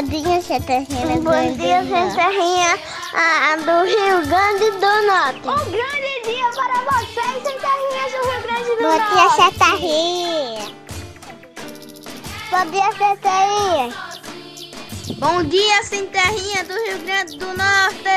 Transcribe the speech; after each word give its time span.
Bom 0.00 0.06
dia, 0.06 0.40
Serrinha. 0.40 1.20
Bom 1.20 1.52
dia, 1.58 1.84
Serrinha 1.84 2.72
ah, 3.12 3.56
do 3.56 3.84
Rio 3.84 4.26
Grande 4.26 4.70
do 4.80 4.92
Norte. 5.06 5.46
Um 5.46 5.70
grande 5.70 6.22
dia 6.24 6.48
para 6.54 6.80
vocês, 6.90 7.42
Serrinhas 7.44 8.10
do 8.10 8.20
Rio 8.30 8.40
Grande 8.40 8.70
do 8.70 8.76
Bom 8.76 8.88
Norte. 8.88 9.04
Bom 9.12 9.20
dia, 9.28 9.50
Serrinha. 9.58 10.64
Bom 12.50 12.64
dia, 12.70 12.90
Serrinha. 13.20 13.92
Bom 15.18 15.44
dia, 15.44 15.84
sem 15.84 16.06
terrinha 16.06 16.64
do 16.64 16.72
Rio 16.72 16.98
Grande 17.00 17.36
do 17.36 17.46
Norte! 17.48 18.08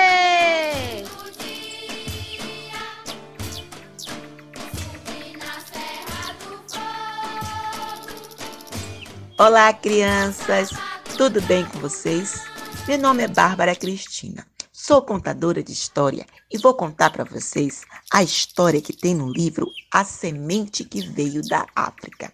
Olá, 9.38 9.74
crianças! 9.74 10.93
Tudo 11.18 11.40
bem 11.44 11.64
com 11.64 11.78
vocês? 11.78 12.44
Meu 12.88 12.98
nome 12.98 13.22
é 13.22 13.28
Bárbara 13.28 13.76
Cristina. 13.76 14.46
Sou 14.72 15.00
contadora 15.04 15.62
de 15.62 15.72
história 15.72 16.26
e 16.52 16.58
vou 16.58 16.74
contar 16.74 17.12
para 17.12 17.24
vocês 17.24 17.84
a 18.12 18.24
história 18.24 18.82
que 18.82 18.94
tem 18.94 19.14
no 19.14 19.32
livro 19.32 19.68
A 19.92 20.04
Semente 20.04 20.84
que 20.84 21.08
Veio 21.08 21.48
da 21.48 21.68
África, 21.76 22.34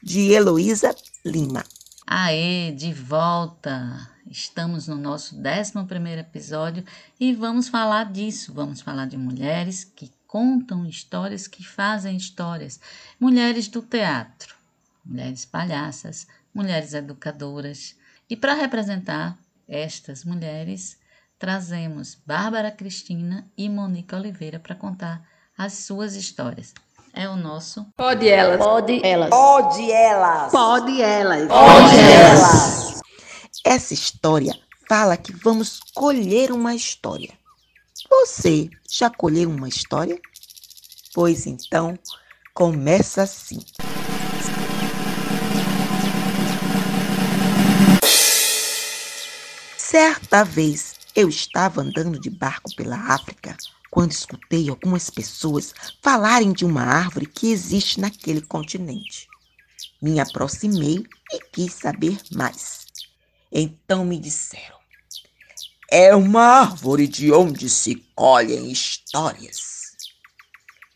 de 0.00 0.30
Heloísa 0.30 0.94
Lima. 1.24 1.64
Aê, 2.06 2.70
de 2.70 2.92
volta! 2.94 4.08
Estamos 4.30 4.86
no 4.86 4.94
nosso 4.96 5.34
11 5.34 6.18
episódio 6.20 6.84
e 7.18 7.34
vamos 7.34 7.68
falar 7.68 8.12
disso. 8.12 8.54
Vamos 8.54 8.80
falar 8.80 9.06
de 9.06 9.16
mulheres 9.16 9.82
que 9.82 10.10
contam 10.28 10.86
histórias, 10.86 11.48
que 11.48 11.64
fazem 11.64 12.16
histórias. 12.16 12.80
Mulheres 13.18 13.66
do 13.66 13.82
teatro, 13.82 14.54
mulheres 15.04 15.44
palhaças, 15.44 16.28
mulheres 16.54 16.94
educadoras. 16.94 17.98
E 18.30 18.36
para 18.36 18.54
representar 18.54 19.36
estas 19.68 20.24
mulheres, 20.24 20.96
trazemos 21.36 22.16
Bárbara 22.24 22.70
Cristina 22.70 23.44
e 23.58 23.68
Monique 23.68 24.14
Oliveira 24.14 24.60
para 24.60 24.76
contar 24.76 25.28
as 25.58 25.72
suas 25.72 26.14
histórias. 26.14 26.72
É 27.12 27.28
o 27.28 27.34
nosso 27.34 27.84
Pode 27.96 28.28
elas. 28.28 28.58
Pode 28.58 29.04
elas. 29.04 29.30
Pode 29.30 29.90
elas. 29.90 30.52
Pode 30.52 31.02
elas. 31.02 31.48
Pode 31.48 31.96
elas. 31.98 33.00
Essa 33.66 33.94
história 33.94 34.56
fala 34.88 35.16
que 35.16 35.32
vamos 35.32 35.80
colher 35.92 36.52
uma 36.52 36.72
história. 36.72 37.32
Você 38.08 38.70
já 38.88 39.10
colheu 39.10 39.50
uma 39.50 39.68
história? 39.68 40.16
Pois 41.12 41.48
então, 41.48 41.98
começa 42.54 43.22
assim. 43.22 43.58
Certa 49.90 50.44
vez 50.44 50.94
eu 51.16 51.28
estava 51.28 51.80
andando 51.80 52.16
de 52.16 52.30
barco 52.30 52.72
pela 52.76 52.96
África 53.12 53.56
quando 53.90 54.12
escutei 54.12 54.68
algumas 54.68 55.10
pessoas 55.10 55.74
falarem 56.00 56.52
de 56.52 56.64
uma 56.64 56.82
árvore 56.82 57.26
que 57.26 57.50
existe 57.50 57.98
naquele 57.98 58.40
continente. 58.40 59.26
Me 60.00 60.20
aproximei 60.20 61.04
e 61.32 61.40
quis 61.50 61.74
saber 61.74 62.16
mais. 62.30 62.86
Então 63.50 64.04
me 64.04 64.16
disseram: 64.20 64.78
é 65.90 66.14
uma 66.14 66.40
árvore 66.40 67.08
de 67.08 67.32
onde 67.32 67.68
se 67.68 67.96
colhem 68.14 68.70
histórias. 68.70 69.80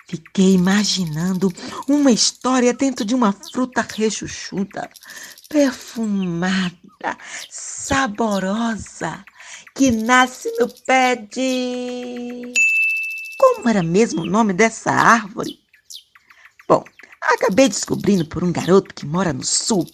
Fiquei 0.07 0.53
imaginando 0.53 1.53
uma 1.89 2.13
história 2.13 2.73
dentro 2.73 3.05
de 3.05 3.17
uma 3.17 3.33
fruta 3.33 3.83
rechuchuda, 3.83 4.89
perfumada, 5.49 7.19
saborosa, 7.49 9.25
que 9.75 9.91
nasce 9.91 10.51
no 10.59 10.69
pé 10.69 11.17
de. 11.17 12.53
Como 13.39 13.69
era 13.69 13.83
mesmo 13.83 14.23
o 14.23 14.27
nome 14.27 14.53
dessa 14.53 14.91
árvore? 14.91 15.59
Bom, 16.69 16.85
acabei 17.21 17.69
descobrindo 17.69 18.27
por 18.27 18.43
um 18.43 18.53
garoto 18.53 18.95
que 18.95 19.07
mora 19.07 19.33
no 19.33 19.45
sul 19.45 19.87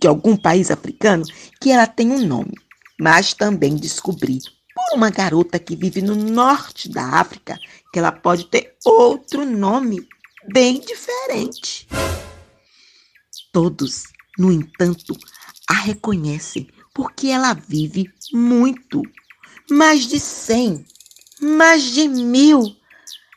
de 0.00 0.06
algum 0.06 0.36
país 0.36 0.70
africano 0.70 1.24
que 1.60 1.70
ela 1.70 1.86
tem 1.86 2.10
um 2.10 2.26
nome, 2.26 2.54
mas 3.00 3.34
também 3.34 3.76
descobri 3.76 4.38
por 4.74 4.96
uma 4.96 5.10
garota 5.10 5.58
que 5.58 5.76
vive 5.76 6.00
no 6.00 6.14
norte 6.14 6.88
da 6.88 7.04
África 7.04 7.58
que 7.92 7.98
ela 7.98 8.12
pode 8.12 8.46
ter 8.46 8.76
outro 8.84 9.44
nome 9.44 10.06
bem 10.52 10.80
diferente. 10.80 11.88
Todos, 13.52 14.04
no 14.38 14.52
entanto, 14.52 15.16
a 15.68 15.74
reconhecem 15.74 16.68
porque 16.94 17.28
ela 17.28 17.52
vive 17.52 18.10
muito 18.32 19.02
mais 19.70 20.06
de 20.06 20.18
cem, 20.18 20.86
mais 21.40 21.82
de 21.82 22.08
mil, 22.08 22.76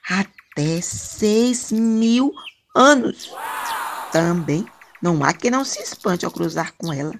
até 0.08 0.80
seis 0.82 1.72
mil 1.72 2.34
anos. 2.76 3.32
Também 4.12 4.66
não 5.02 5.24
há 5.24 5.34
quem 5.34 5.52
não 5.52 5.66
se 5.66 5.82
espante 5.82 6.26
ao 6.26 6.32
cruzar 6.32 6.74
com 6.78 6.94
ela. 6.94 7.14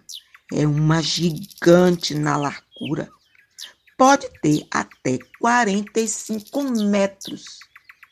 É 0.54 0.68
uma 0.68 1.02
gigante 1.02 2.14
na 2.14 2.38
largura. 2.38 3.10
Pode 3.98 4.28
ter 4.42 4.66
até 4.72 5.20
45 5.40 6.64
metros. 6.86 7.60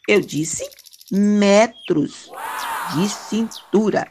Eu 0.08 0.22
disse 0.22 0.70
metros 1.12 2.30
de 2.94 3.10
cintura. 3.10 4.08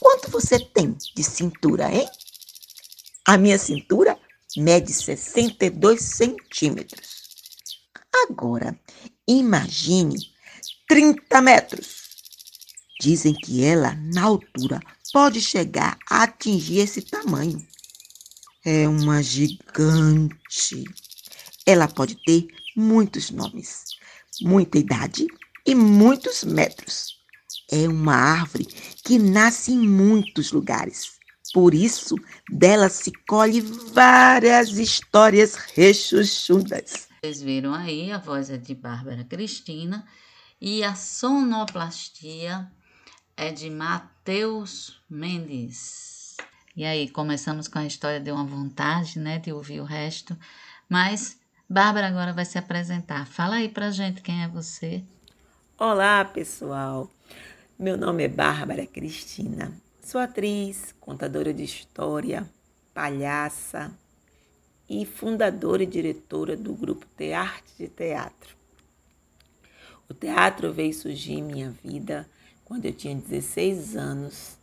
Quanto 0.00 0.30
você 0.30 0.58
tem 0.58 0.96
de 1.14 1.22
cintura, 1.22 1.92
hein? 1.92 2.08
A 3.26 3.36
minha 3.36 3.58
cintura 3.58 4.18
mede 4.56 4.92
62 4.92 6.00
centímetros. 6.00 7.28
Agora, 8.28 8.78
imagine 9.26 10.16
30 10.88 11.42
metros. 11.42 12.08
Dizem 13.00 13.34
que 13.34 13.62
ela, 13.62 13.94
na 14.12 14.24
altura, 14.24 14.80
pode 15.12 15.40
chegar 15.40 15.98
a 16.08 16.22
atingir 16.24 16.78
esse 16.78 17.02
tamanho. 17.02 17.64
É 18.64 18.88
uma 18.88 19.22
gigante. 19.22 20.84
Ela 21.66 21.86
pode 21.86 22.16
ter 22.24 22.46
muitos 22.76 23.30
nomes, 23.30 23.84
muita 24.40 24.78
idade 24.78 25.26
e 25.66 25.74
muitos 25.74 26.44
metros. 26.44 27.17
É 27.70 27.88
uma 27.88 28.14
árvore 28.14 28.64
que 28.64 29.18
nasce 29.18 29.72
em 29.72 29.88
muitos 29.88 30.52
lugares. 30.52 31.18
Por 31.52 31.72
isso, 31.72 32.14
dela 32.50 32.88
se 32.88 33.10
colhe 33.26 33.60
várias 33.60 34.70
histórias 34.76 35.54
rechuchudas. 35.74 37.08
Vocês 37.20 37.40
viram 37.40 37.74
aí, 37.74 38.12
a 38.12 38.18
voz 38.18 38.50
é 38.50 38.58
de 38.58 38.74
Bárbara 38.74 39.24
Cristina 39.24 40.06
e 40.60 40.84
a 40.84 40.94
sonoplastia 40.94 42.70
é 43.36 43.50
de 43.50 43.70
Matheus 43.70 45.00
Mendes. 45.08 46.36
E 46.76 46.84
aí, 46.84 47.08
começamos 47.08 47.66
com 47.66 47.78
a 47.78 47.86
história 47.86 48.20
de 48.20 48.30
uma 48.30 48.44
vontade, 48.44 49.18
né, 49.18 49.38
de 49.38 49.52
ouvir 49.52 49.80
o 49.80 49.84
resto. 49.84 50.36
Mas 50.88 51.38
Bárbara 51.68 52.08
agora 52.08 52.32
vai 52.32 52.44
se 52.44 52.58
apresentar. 52.58 53.26
Fala 53.26 53.56
aí 53.56 53.68
pra 53.68 53.90
gente 53.90 54.22
quem 54.22 54.42
é 54.42 54.48
você. 54.48 55.04
Olá, 55.78 56.24
pessoal. 56.24 57.10
Meu 57.80 57.96
nome 57.96 58.24
é 58.24 58.28
Bárbara 58.28 58.84
Cristina. 58.84 59.72
Sou 60.02 60.20
atriz, 60.20 60.92
contadora 60.98 61.54
de 61.54 61.62
história, 61.62 62.44
palhaça 62.92 63.96
e 64.90 65.06
fundadora 65.06 65.84
e 65.84 65.86
diretora 65.86 66.56
do 66.56 66.74
grupo 66.74 67.06
Tearte 67.16 67.72
de 67.78 67.86
Teatro. 67.86 68.56
O 70.08 70.12
teatro 70.12 70.72
veio 70.72 70.92
surgir 70.92 71.34
em 71.34 71.42
minha 71.44 71.70
vida 71.70 72.28
quando 72.64 72.86
eu 72.86 72.92
tinha 72.92 73.14
16 73.14 73.96
anos, 73.96 74.58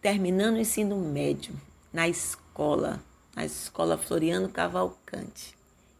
terminando 0.00 0.54
o 0.54 0.60
ensino 0.60 0.96
médio 0.96 1.60
na 1.92 2.08
escola, 2.08 3.02
na 3.34 3.44
escola 3.44 3.98
Floriano 3.98 4.48
Cavalcante. 4.48 5.56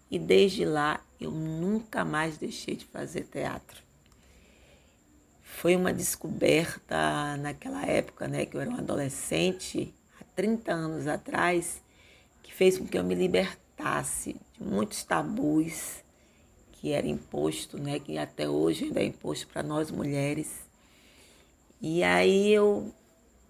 E 0.08 0.16
desde 0.16 0.64
lá 0.64 1.04
eu 1.20 1.32
nunca 1.32 2.04
mais 2.04 2.38
deixei 2.38 2.76
de 2.76 2.84
fazer 2.84 3.24
teatro. 3.24 3.83
Foi 5.56 5.76
uma 5.76 5.92
descoberta 5.92 7.36
naquela 7.38 7.86
época, 7.86 8.28
né, 8.28 8.44
que 8.44 8.56
eu 8.56 8.60
era 8.60 8.68
um 8.68 8.76
adolescente, 8.76 9.94
há 10.20 10.24
30 10.36 10.72
anos 10.72 11.06
atrás, 11.06 11.82
que 12.42 12.52
fez 12.52 12.76
com 12.76 12.86
que 12.86 12.98
eu 12.98 13.04
me 13.04 13.14
libertasse 13.14 14.36
de 14.52 14.62
muitos 14.62 15.04
tabus 15.04 16.02
que 16.72 16.92
era 16.92 17.06
imposto, 17.06 17.78
né, 17.78 17.98
que 17.98 18.18
até 18.18 18.46
hoje 18.46 18.84
ainda 18.84 19.00
é 19.00 19.06
imposto 19.06 19.46
para 19.46 19.62
nós 19.62 19.90
mulheres. 19.90 20.68
E 21.80 22.02
aí 22.02 22.52
eu 22.52 22.92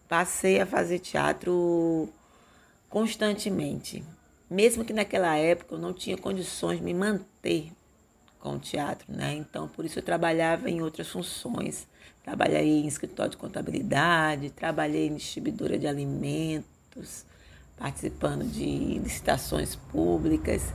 passei 0.08 0.60
a 0.60 0.66
fazer 0.66 1.00
teatro 1.00 2.08
constantemente, 2.88 4.04
mesmo 4.48 4.84
que 4.84 4.92
naquela 4.92 5.36
época 5.36 5.74
eu 5.74 5.78
não 5.80 5.92
tinha 5.92 6.16
condições 6.16 6.78
de 6.78 6.84
me 6.84 6.94
manter 6.94 7.72
com 8.38 8.56
o 8.56 8.58
teatro, 8.58 9.10
né? 9.10 9.34
Então, 9.34 9.66
por 9.66 9.84
isso 9.84 9.98
eu 9.98 10.02
trabalhava 10.02 10.70
em 10.70 10.82
outras 10.82 11.08
funções. 11.08 11.88
Trabalhei 12.24 12.80
em 12.80 12.86
escritório 12.86 13.32
de 13.32 13.36
contabilidade, 13.36 14.48
trabalhei 14.48 15.08
em 15.08 15.14
distribuidora 15.14 15.78
de 15.78 15.86
alimentos, 15.86 17.26
participando 17.76 18.44
de 18.44 18.98
licitações 18.98 19.76
públicas. 19.76 20.72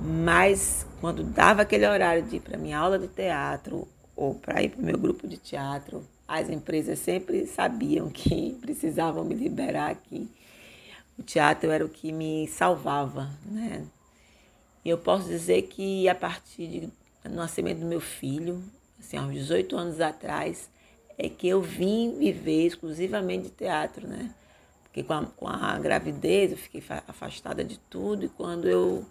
Mas 0.00 0.86
quando 1.02 1.22
dava 1.22 1.62
aquele 1.62 1.86
horário 1.86 2.22
de 2.22 2.36
ir 2.36 2.40
para 2.40 2.56
minha 2.56 2.78
aula 2.78 2.98
de 2.98 3.08
teatro 3.08 3.86
ou 4.16 4.34
para 4.34 4.62
ir 4.62 4.70
para 4.70 4.80
o 4.80 4.84
meu 4.84 4.96
grupo 4.96 5.28
de 5.28 5.36
teatro, 5.36 6.02
as 6.26 6.48
empresas 6.48 6.98
sempre 6.98 7.46
sabiam 7.46 8.08
que 8.10 8.56
precisavam 8.58 9.24
me 9.24 9.34
liberar 9.34 9.90
aqui. 9.90 10.30
O 11.18 11.22
teatro 11.22 11.70
era 11.70 11.84
o 11.84 11.90
que 11.90 12.10
me 12.10 12.48
salvava, 12.48 13.28
né? 13.44 13.84
E 14.82 14.88
eu 14.88 14.96
posso 14.96 15.28
dizer 15.28 15.62
que 15.62 16.08
a 16.08 16.14
partir 16.14 16.88
do 17.22 17.34
nascimento 17.34 17.80
do 17.80 17.86
meu 17.86 18.00
filho, 18.00 18.62
assim, 18.98 19.16
há 19.16 19.22
uns 19.22 19.34
18 19.34 19.76
anos 19.76 20.00
atrás, 20.00 20.68
é 21.16 21.28
que 21.28 21.48
eu 21.48 21.60
vim 21.60 22.18
viver 22.18 22.66
exclusivamente 22.66 23.44
de 23.44 23.50
teatro, 23.50 24.06
né? 24.06 24.34
Porque 24.84 25.02
com 25.02 25.12
a, 25.12 25.26
com 25.26 25.48
a 25.48 25.78
gravidez 25.78 26.52
eu 26.52 26.58
fiquei 26.58 26.82
afastada 27.06 27.64
de 27.64 27.78
tudo 27.78 28.24
e 28.24 28.28
quando 28.28 28.68
eu 28.68 29.04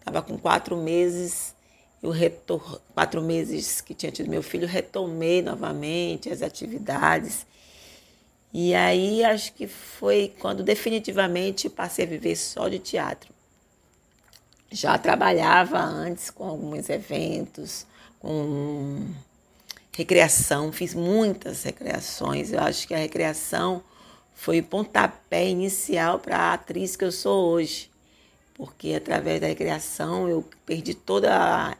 Estava 0.00 0.22
com 0.22 0.38
quatro 0.38 0.76
meses, 0.76 1.54
eu 2.02 2.10
retor... 2.10 2.80
quatro 2.94 3.22
meses 3.22 3.80
que 3.80 3.94
tinha 3.94 4.10
tido 4.10 4.30
meu 4.30 4.42
filho, 4.42 4.66
retomei 4.66 5.42
novamente 5.42 6.30
as 6.30 6.42
atividades. 6.42 7.46
E 8.52 8.74
aí 8.74 9.22
acho 9.22 9.52
que 9.52 9.68
foi 9.68 10.34
quando 10.40 10.62
definitivamente 10.64 11.68
passei 11.68 12.04
a 12.06 12.08
viver 12.08 12.34
só 12.34 12.68
de 12.68 12.78
teatro. 12.78 13.32
Já 14.72 14.96
trabalhava 14.96 15.78
antes 15.78 16.30
com 16.30 16.44
alguns 16.44 16.88
eventos, 16.88 17.86
com 18.18 19.06
recreação, 20.00 20.72
fiz 20.72 20.94
muitas 20.94 21.62
recreações. 21.62 22.52
Eu 22.52 22.60
acho 22.60 22.86
que 22.86 22.94
a 22.94 22.98
recreação 22.98 23.82
foi 24.34 24.60
o 24.60 24.64
pontapé 24.64 25.48
inicial 25.48 26.18
para 26.18 26.36
a 26.36 26.54
atriz 26.54 26.96
que 26.96 27.04
eu 27.04 27.12
sou 27.12 27.50
hoje 27.50 27.90
porque 28.60 28.92
através 28.92 29.40
da 29.40 29.46
recreação 29.46 30.28
eu 30.28 30.44
perdi 30.66 30.92
toda 30.92 31.34
a, 31.34 31.76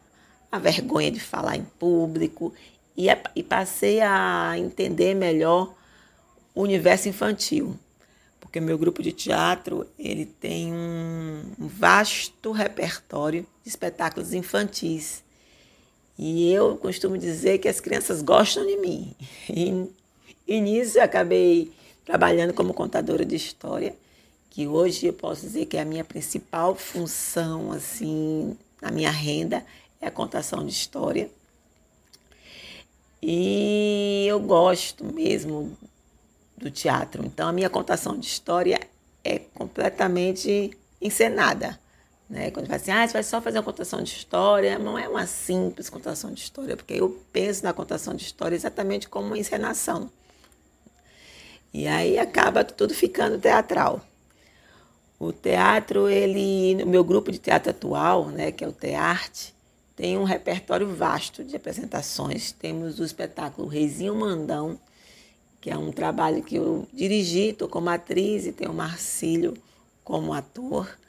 a 0.50 0.58
vergonha 0.58 1.11
de 1.11 1.20
falar 1.20 1.55
em 1.55 1.62
público 1.62 2.55
e, 2.96 3.08
e 3.37 3.43
passei 3.43 4.00
a 4.00 4.55
entender 4.56 5.14
melhor 5.14 5.75
o 6.55 6.62
universo 6.62 7.06
infantil, 7.06 7.78
porque 8.40 8.61
meu 8.61 8.78
grupo 8.78 9.02
de 9.02 9.12
teatro 9.12 9.87
ele 9.99 10.25
tem 10.25 10.72
um 10.72 11.43
vasto 11.58 12.50
repertório 12.50 13.46
de 13.62 13.69
espetáculos 13.69 14.32
infantis. 14.32 15.22
E 16.22 16.52
eu 16.52 16.76
costumo 16.76 17.17
dizer 17.17 17.56
que 17.56 17.67
as 17.67 17.81
crianças 17.81 18.20
gostam 18.20 18.67
de 18.67 18.76
mim. 18.76 19.14
E, 19.49 19.87
e 20.46 20.61
nisso 20.61 20.99
eu 20.99 21.02
acabei 21.02 21.72
trabalhando 22.05 22.52
como 22.52 22.75
contadora 22.75 23.25
de 23.25 23.34
história 23.34 23.96
que 24.50 24.67
hoje 24.67 25.06
eu 25.06 25.14
posso 25.14 25.40
dizer 25.40 25.64
que 25.64 25.78
é 25.78 25.81
a 25.81 25.84
minha 25.87 26.05
principal 26.05 26.75
função, 26.75 27.72
assim, 27.72 28.55
na 28.82 28.90
minha 28.90 29.11
renda, 29.11 29.64
é 29.99 30.08
a 30.08 30.11
contação 30.11 30.67
de 30.67 30.72
história. 30.72 31.31
E 33.22 34.26
eu 34.28 34.38
gosto 34.40 35.06
mesmo 35.06 35.75
do 36.55 36.70
teatro. 36.70 37.25
Então, 37.25 37.49
a 37.49 37.52
minha 37.52 37.70
contação 37.70 38.19
de 38.19 38.26
história 38.26 38.78
é 39.25 39.38
completamente 39.55 40.70
encenada. 41.00 41.81
Né? 42.31 42.53
Quando 42.53 42.67
fala 42.67 42.77
assim, 42.77 42.93
ah, 42.93 43.05
você 43.05 43.12
vai 43.12 43.23
só 43.25 43.43
fazer 43.43 43.59
uma 43.59 43.65
contação 43.65 44.00
de 44.00 44.11
história, 44.11 44.79
não 44.79 44.97
é 44.97 45.09
uma 45.09 45.27
simples 45.27 45.91
contação 45.91 46.32
de 46.32 46.41
história, 46.41 46.77
porque 46.77 46.94
eu 46.94 47.21
penso 47.32 47.65
na 47.65 47.73
contação 47.73 48.15
de 48.15 48.23
história 48.23 48.55
exatamente 48.55 49.09
como 49.09 49.27
uma 49.27 49.38
encenação. 49.38 50.09
E 51.75 51.88
aí 51.88 52.21
acaba 52.21 52.62
tudo 52.62 52.94
ficando 52.94 53.37
teatral. 53.37 54.00
O 55.19 55.32
teatro, 55.32 56.09
ele, 56.09 56.81
o 56.85 56.87
meu 56.87 57.03
grupo 57.03 57.32
de 57.32 57.38
teatro 57.38 57.71
atual, 57.71 58.27
né, 58.27 58.53
que 58.53 58.65
é 58.65 58.69
o 58.69 58.73
Tearte, 58.73 59.53
tem 59.97 60.17
um 60.17 60.25
repertório 60.25 60.88
vasto 60.88 61.43
de 61.43 61.56
apresentações. 61.56 62.53
Temos 62.53 63.00
o 63.00 63.05
espetáculo 63.05 63.67
Reizinho 63.67 64.15
Mandão, 64.15 64.79
que 65.61 65.69
é 65.69 65.77
um 65.77 65.91
trabalho 65.91 66.44
que 66.44 66.56
eu 66.56 66.88
dirigi, 66.93 67.50
estou 67.50 67.69
como 67.69 67.91
atriz 67.91 68.47
e 68.47 68.53
tenho 68.53 68.71
o 68.71 68.75
Marcílio 68.75 69.55
como 70.05 70.32
ator. 70.32 71.00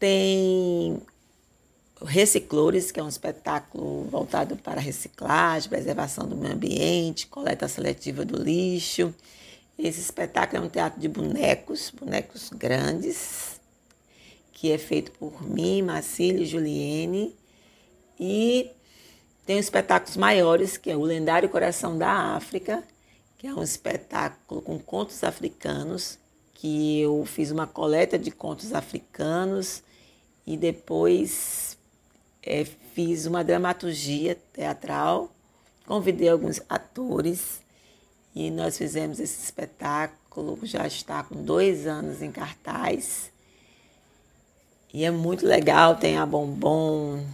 Tem 0.00 1.00
Reciclores, 2.02 2.90
que 2.90 2.98
é 2.98 3.02
um 3.02 3.08
espetáculo 3.08 4.04
voltado 4.04 4.56
para 4.56 4.80
reciclagem, 4.80 5.68
preservação 5.68 6.26
do 6.26 6.34
meio 6.34 6.54
ambiente, 6.54 7.26
coleta 7.26 7.68
seletiva 7.68 8.24
do 8.24 8.42
lixo. 8.42 9.14
Esse 9.78 10.00
espetáculo 10.00 10.62
é 10.62 10.66
um 10.66 10.70
teatro 10.70 10.98
de 10.98 11.08
bonecos, 11.08 11.90
bonecos 11.90 12.48
grandes, 12.48 13.60
que 14.54 14.72
é 14.72 14.78
feito 14.78 15.12
por 15.12 15.42
mim, 15.46 15.82
Marcílio 15.82 16.42
e 16.42 16.46
Juliene. 16.46 17.36
E 18.18 18.70
tem 19.44 19.58
espetáculos 19.58 20.16
maiores, 20.16 20.78
que 20.78 20.90
é 20.90 20.96
o 20.96 21.02
Lendário 21.02 21.50
Coração 21.50 21.98
da 21.98 22.34
África, 22.34 22.82
que 23.36 23.46
é 23.46 23.54
um 23.54 23.62
espetáculo 23.62 24.62
com 24.62 24.78
contos 24.78 25.22
africanos, 25.22 26.18
que 26.54 27.00
eu 27.00 27.26
fiz 27.26 27.50
uma 27.50 27.66
coleta 27.66 28.18
de 28.18 28.30
contos 28.30 28.72
africanos 28.72 29.82
e 30.50 30.56
depois 30.56 31.78
é, 32.42 32.64
fiz 32.64 33.24
uma 33.24 33.44
dramaturgia 33.44 34.36
teatral, 34.52 35.30
convidei 35.86 36.28
alguns 36.28 36.60
atores 36.68 37.60
e 38.34 38.50
nós 38.50 38.76
fizemos 38.76 39.20
esse 39.20 39.44
espetáculo, 39.44 40.58
já 40.64 40.84
está 40.88 41.22
com 41.22 41.40
dois 41.44 41.86
anos 41.86 42.20
em 42.20 42.32
cartaz. 42.32 43.30
E 44.92 45.04
é 45.04 45.10
muito 45.12 45.46
legal, 45.46 45.94
tem 45.94 46.18
a 46.18 46.26
Bombom, 46.26 47.24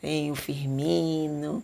tem 0.00 0.32
o 0.32 0.34
Firmino, 0.34 1.62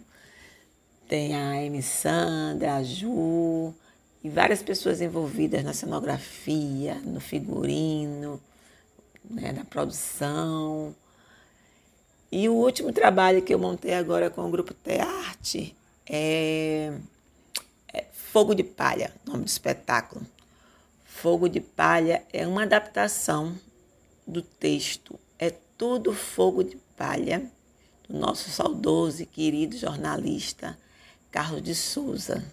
tem 1.08 1.34
a 1.34 1.66
Amy 1.66 1.82
Sandra, 1.82 2.76
a 2.76 2.82
Ju, 2.84 3.74
e 4.22 4.28
várias 4.28 4.62
pessoas 4.62 5.00
envolvidas 5.00 5.64
na 5.64 5.72
cenografia, 5.72 6.94
no 7.04 7.18
figurino, 7.18 8.40
né, 9.28 9.52
na 9.52 9.64
produção. 9.64 10.94
E 12.30 12.48
o 12.48 12.54
último 12.54 12.92
trabalho 12.92 13.42
que 13.42 13.54
eu 13.54 13.58
montei 13.58 13.94
agora 13.94 14.30
com 14.30 14.46
o 14.46 14.50
grupo 14.50 14.74
Tearte 14.74 15.76
é 16.08 16.92
Fogo 18.36 18.54
de 18.54 18.62
Palha, 18.62 19.14
nome 19.24 19.44
do 19.44 19.48
espetáculo. 19.48 20.26
Fogo 21.04 21.48
de 21.48 21.60
Palha 21.60 22.22
é 22.32 22.46
uma 22.46 22.64
adaptação 22.64 23.56
do 24.26 24.42
texto 24.42 25.18
É 25.38 25.50
Tudo 25.78 26.12
Fogo 26.12 26.62
de 26.62 26.76
Palha, 26.96 27.50
do 28.06 28.18
nosso 28.18 28.50
saudoso 28.50 29.22
e 29.22 29.26
querido 29.26 29.76
jornalista 29.78 30.76
Carlos 31.30 31.62
de 31.62 31.74
Souza. 31.74 32.44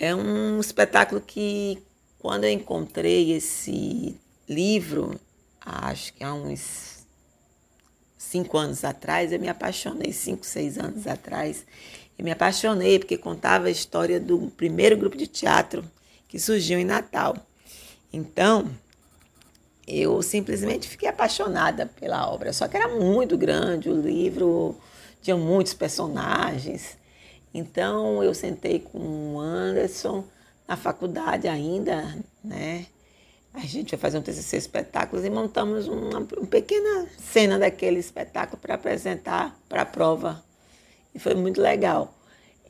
É 0.00 0.14
um 0.14 0.58
espetáculo 0.58 1.20
que, 1.20 1.82
quando 2.18 2.44
eu 2.44 2.50
encontrei 2.50 3.32
esse 3.32 4.18
livro, 4.54 5.18
acho 5.60 6.12
que 6.14 6.24
há 6.24 6.32
uns 6.34 7.06
cinco 8.16 8.56
anos 8.56 8.84
atrás, 8.84 9.32
eu 9.32 9.40
me 9.40 9.48
apaixonei, 9.48 10.12
cinco, 10.12 10.46
seis 10.46 10.78
anos 10.78 11.06
atrás, 11.06 11.64
eu 12.18 12.24
me 12.24 12.30
apaixonei 12.30 12.98
porque 12.98 13.16
contava 13.16 13.66
a 13.66 13.70
história 13.70 14.18
do 14.18 14.50
primeiro 14.56 14.96
grupo 14.96 15.16
de 15.16 15.26
teatro 15.26 15.84
que 16.28 16.38
surgiu 16.38 16.78
em 16.78 16.84
Natal. 16.84 17.36
Então, 18.12 18.70
eu 19.86 20.22
simplesmente 20.22 20.88
fiquei 20.88 21.08
apaixonada 21.08 21.86
pela 21.86 22.30
obra. 22.30 22.52
Só 22.52 22.68
que 22.68 22.76
era 22.76 22.88
muito 22.88 23.36
grande, 23.36 23.90
o 23.90 24.00
livro 24.00 24.76
tinha 25.20 25.36
muitos 25.36 25.74
personagens. 25.74 26.96
Então, 27.52 28.22
eu 28.22 28.34
sentei 28.34 28.80
com 28.80 29.34
o 29.34 29.40
Anderson 29.40 30.24
na 30.66 30.76
faculdade 30.76 31.48
ainda, 31.48 32.16
né? 32.42 32.86
A 33.54 33.60
gente 33.60 33.90
vai 33.90 34.00
fazer 34.00 34.18
um 34.18 34.22
TCC 34.22 34.56
espetáculos 34.56 35.24
e 35.24 35.30
montamos 35.30 35.86
uma, 35.86 36.18
uma 36.18 36.46
pequena 36.46 37.06
cena 37.18 37.58
daquele 37.58 37.98
espetáculo 37.98 38.58
para 38.60 38.74
apresentar 38.74 39.58
para 39.68 39.82
a 39.82 39.86
prova 39.86 40.42
e 41.14 41.18
foi 41.18 41.34
muito 41.34 41.60
legal. 41.60 42.14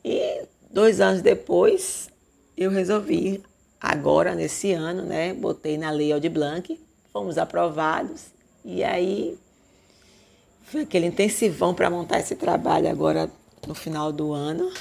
E 0.03 0.45
dois 0.69 0.99
anos 0.99 1.21
depois, 1.21 2.09
eu 2.57 2.69
resolvi, 2.69 3.41
agora 3.79 4.35
nesse 4.35 4.71
ano, 4.73 5.03
né? 5.03 5.33
Botei 5.33 5.77
na 5.77 5.91
Lei 5.91 6.11
Aldir 6.11 6.31
Blanc, 6.31 6.79
fomos 7.11 7.37
aprovados. 7.37 8.27
E 8.65 8.83
aí 8.83 9.37
foi 10.63 10.81
aquele 10.81 11.07
intensivão 11.07 11.73
para 11.73 11.89
montar 11.89 12.19
esse 12.19 12.35
trabalho 12.35 12.89
agora 12.89 13.29
no 13.67 13.75
final 13.75 14.11
do 14.11 14.33
ano. 14.33 14.71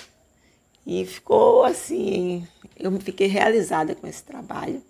E 0.85 1.05
ficou 1.07 1.65
assim, 1.65 2.47
eu 2.77 2.91
fiquei 3.01 3.29
realizada 3.29 3.95
com 3.95 4.07
esse 4.07 4.25
trabalho, 4.25 4.83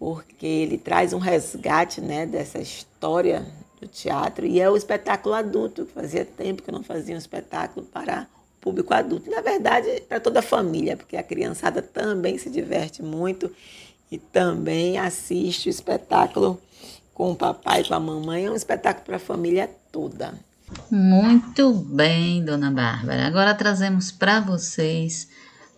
porque 0.00 0.46
ele 0.46 0.78
traz 0.78 1.12
um 1.12 1.18
resgate 1.18 2.00
né, 2.00 2.24
dessa 2.24 2.58
história 2.58 3.46
do 3.78 3.86
teatro 3.86 4.46
e 4.46 4.58
é 4.58 4.68
o 4.68 4.74
espetáculo 4.74 5.34
adulto, 5.34 5.84
que 5.84 5.92
fazia 5.92 6.24
tempo 6.24 6.62
que 6.62 6.70
eu 6.70 6.74
não 6.74 6.82
fazia 6.82 7.14
um 7.14 7.18
espetáculo 7.18 7.84
para 7.84 8.26
o 8.56 8.60
público 8.62 8.94
adulto. 8.94 9.30
Na 9.30 9.42
verdade, 9.42 10.02
para 10.08 10.18
toda 10.18 10.38
a 10.38 10.42
família, 10.42 10.96
porque 10.96 11.18
a 11.18 11.22
criançada 11.22 11.82
também 11.82 12.38
se 12.38 12.48
diverte 12.48 13.02
muito 13.02 13.54
e 14.10 14.16
também 14.16 14.98
assiste 14.98 15.68
o 15.68 15.70
espetáculo 15.70 16.58
com 17.12 17.32
o 17.32 17.36
papai 17.36 17.82
e 17.82 17.84
com 17.88 17.92
a 17.92 18.00
mamãe. 18.00 18.46
É 18.46 18.50
um 18.50 18.56
espetáculo 18.56 19.04
para 19.04 19.16
a 19.16 19.20
família 19.20 19.68
toda. 19.92 20.32
Muito 20.90 21.74
bem, 21.74 22.42
dona 22.42 22.70
Bárbara. 22.70 23.26
Agora 23.26 23.54
trazemos 23.54 24.10
para 24.10 24.40
vocês 24.40 25.28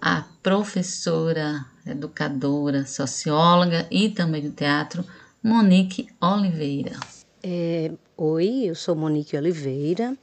a 0.05 0.25
professora, 0.43 1.65
educadora, 1.87 2.85
socióloga 2.85 3.87
e 3.89 4.09
também 4.09 4.43
do 4.43 4.51
teatro, 4.51 5.05
Monique 5.41 6.09
Oliveira. 6.21 6.99
É, 7.41 7.93
oi, 8.17 8.65
eu 8.65 8.75
sou 8.75 8.97
Monique 8.97 9.37
Oliveira, 9.37 10.19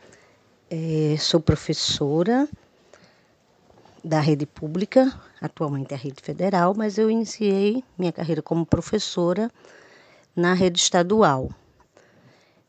é, 0.70 1.16
sou 1.18 1.40
professora 1.40 2.46
da 4.04 4.20
rede 4.20 4.46
pública, 4.46 5.18
atualmente 5.40 5.94
é 5.94 5.96
a 5.96 5.98
rede 5.98 6.22
federal, 6.22 6.74
mas 6.76 6.98
eu 6.98 7.10
iniciei 7.10 7.82
minha 7.98 8.12
carreira 8.12 8.42
como 8.42 8.66
professora 8.66 9.50
na 10.36 10.54
rede 10.54 10.78
estadual. 10.78 11.50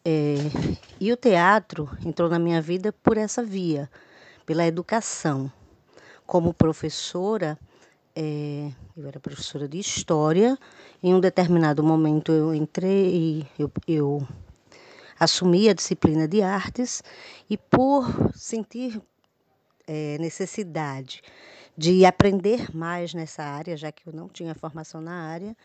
É, 0.05 0.37
e 1.01 1.13
o 1.13 1.17
teatro 1.17 1.91
entrou 2.07 2.31
na 2.31 2.39
minha 2.39 2.63
vida 2.63 2.93
por 3.03 3.19
essa 3.19 3.43
via, 3.43 3.91
pela 4.47 4.65
educação. 4.65 5.51
Como 6.31 6.55
professora, 6.55 7.59
é, 8.15 8.71
eu 8.97 9.05
era 9.05 9.19
professora 9.19 9.67
de 9.67 9.81
história. 9.81 10.57
Em 11.03 11.13
um 11.13 11.19
determinado 11.19 11.83
momento 11.83 12.31
eu 12.31 12.55
entrei, 12.55 13.45
eu, 13.59 13.69
eu 13.85 14.29
assumi 15.19 15.69
a 15.69 15.73
disciplina 15.73 16.29
de 16.29 16.41
artes 16.41 17.03
e 17.51 17.57
por 17.57 18.07
sentir 18.33 19.03
é, 19.89 20.19
necessidade 20.21 21.21
de 21.77 22.07
aprender 22.07 22.73
mais 22.73 23.13
nessa 23.13 23.43
área, 23.43 23.77
já 23.77 23.91
que 23.91 24.07
eu 24.07 24.13
não 24.13 24.29
tinha 24.29 24.55
formação 24.55 25.01
na 25.01 25.33
área, 25.33 25.57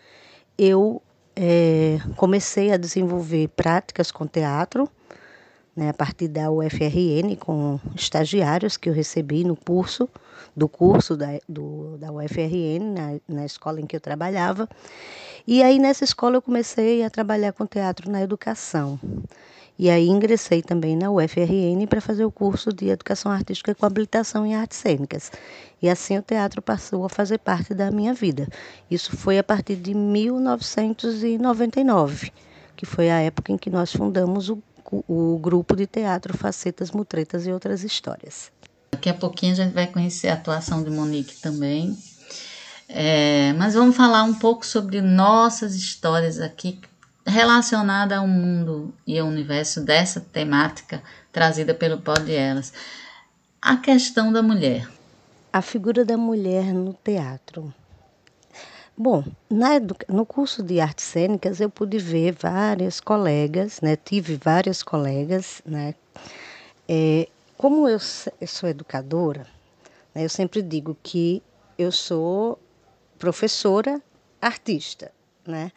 eu 0.57 0.99
é, 1.35 1.99
comecei 2.15 2.71
a 2.71 2.77
desenvolver 2.77 3.49
práticas 3.49 4.11
com 4.11 4.25
teatro, 4.25 4.89
né, 5.75 5.89
a 5.89 5.93
partir 5.93 6.27
da 6.27 6.49
UFRN, 6.49 7.35
com 7.39 7.79
estagiários 7.95 8.77
que 8.77 8.89
eu 8.89 8.93
recebi 8.93 9.43
no 9.43 9.55
curso, 9.55 10.09
do 10.55 10.69
curso 10.69 11.17
da, 11.17 11.27
do, 11.47 11.97
da 11.97 12.11
UFRN, 12.11 12.93
na, 12.93 13.19
na 13.27 13.45
escola 13.45 13.81
em 13.81 13.85
que 13.85 13.95
eu 13.95 14.01
trabalhava. 14.01 14.69
E 15.45 15.61
aí, 15.61 15.77
nessa 15.77 16.03
escola, 16.03 16.37
eu 16.37 16.41
comecei 16.41 17.03
a 17.03 17.09
trabalhar 17.09 17.51
com 17.51 17.65
teatro 17.65 18.09
na 18.09 18.21
educação. 18.21 18.99
E 19.77 19.89
aí 19.89 20.07
ingressei 20.07 20.61
também 20.61 20.95
na 20.95 21.11
UFRN 21.11 21.85
para 21.89 21.99
fazer 21.99 22.23
o 22.23 22.31
curso 22.31 22.71
de 22.71 22.87
Educação 22.87 23.29
Artística 23.29 23.75
com 23.75 23.85
habilitação 23.85 24.45
em 24.45 24.55
artes 24.55 24.77
cênicas. 24.77 25.33
E 25.81 25.89
assim 25.89 26.17
o 26.17 26.21
teatro 26.21 26.61
passou 26.61 27.03
a 27.03 27.09
fazer 27.09 27.39
parte 27.39 27.73
da 27.73 27.91
minha 27.91 28.13
vida. 28.13 28.47
Isso 28.89 29.17
foi 29.17 29.37
a 29.37 29.43
partir 29.43 29.75
de 29.75 29.93
1999, 29.93 32.31
que 32.77 32.85
foi 32.85 33.09
a 33.09 33.19
época 33.19 33.51
em 33.51 33.57
que 33.57 33.69
nós 33.69 33.91
fundamos 33.91 34.49
o, 34.49 34.63
o 34.91 35.37
grupo 35.39 35.75
de 35.75 35.87
teatro 35.87 36.37
Facetas, 36.37 36.91
Mutretas 36.91 37.45
e 37.45 37.51
Outras 37.51 37.83
Histórias. 37.83 38.51
Daqui 38.91 39.09
a 39.09 39.13
pouquinho 39.13 39.53
a 39.53 39.55
gente 39.55 39.73
vai 39.73 39.87
conhecer 39.87 40.29
a 40.29 40.33
atuação 40.33 40.83
de 40.83 40.89
Monique 40.89 41.41
também. 41.41 41.97
É, 42.87 43.53
mas 43.53 43.73
vamos 43.73 43.95
falar 43.95 44.23
um 44.23 44.33
pouco 44.33 44.65
sobre 44.65 45.01
nossas 45.01 45.75
histórias 45.75 46.39
aqui 46.39 46.79
relacionada 47.25 48.17
ao 48.17 48.27
mundo 48.27 48.93
e 49.05 49.17
ao 49.17 49.27
universo 49.27 49.81
dessa 49.81 50.21
temática 50.21 51.01
trazida 51.31 51.73
pelo 51.73 51.97
Pod 51.97 52.31
Elas. 52.31 52.71
A 53.61 53.77
questão 53.77 54.31
da 54.31 54.43
mulher. 54.43 54.87
A 55.51 55.61
figura 55.61 56.05
da 56.05 56.17
mulher 56.17 56.73
no 56.73 56.93
teatro. 56.93 57.73
Bom, 58.97 59.25
na, 59.49 59.71
no 60.07 60.25
curso 60.25 60.63
de 60.63 60.79
artes 60.79 61.03
cênicas 61.03 61.59
eu 61.59 61.69
pude 61.69 61.97
ver 61.97 62.33
várias 62.33 63.01
colegas, 63.01 63.81
né? 63.81 63.97
Tive 63.97 64.39
várias 64.41 64.81
colegas, 64.81 65.61
né? 65.65 65.95
É, 66.87 67.27
como 67.57 67.89
eu, 67.89 67.99
eu, 68.39 68.47
sou 68.47 68.69
educadora, 68.69 69.45
né? 70.13 70.23
eu 70.23 70.29
sempre 70.29 70.61
digo 70.61 70.95
que 71.03 71.43
eu 71.77 71.91
sou 71.91 72.57
professora 73.19 74.01
artista, 74.41 75.11
né? 75.45 75.73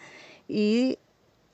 E 0.49 0.97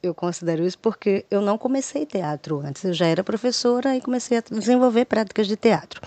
eu 0.02 0.14
considero 0.14 0.66
isso 0.66 0.78
porque 0.78 1.24
eu 1.30 1.40
não 1.40 1.56
comecei 1.56 2.04
teatro 2.04 2.60
antes. 2.60 2.84
Eu 2.84 2.92
já 2.92 3.06
era 3.06 3.24
professora 3.24 3.96
e 3.96 4.02
comecei 4.02 4.36
a 4.36 4.42
desenvolver 4.42 5.06
práticas 5.06 5.46
de 5.46 5.56
teatro. 5.56 6.02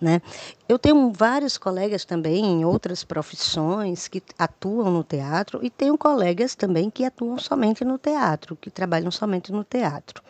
Né? 0.00 0.20
Eu 0.68 0.78
tenho 0.78 1.12
vários 1.12 1.56
colegas 1.56 2.04
também 2.04 2.44
em 2.44 2.64
outras 2.64 3.04
profissões 3.04 4.08
que 4.08 4.22
atuam 4.38 4.90
no 4.90 5.04
teatro 5.04 5.60
e 5.62 5.70
tenho 5.70 5.96
colegas 5.96 6.54
também 6.54 6.90
que 6.90 7.04
atuam 7.04 7.38
somente 7.38 7.84
no 7.84 7.96
teatro, 7.96 8.56
que 8.56 8.70
trabalham 8.70 9.10
somente 9.10 9.52
no 9.52 9.64
teatro. 9.64 10.22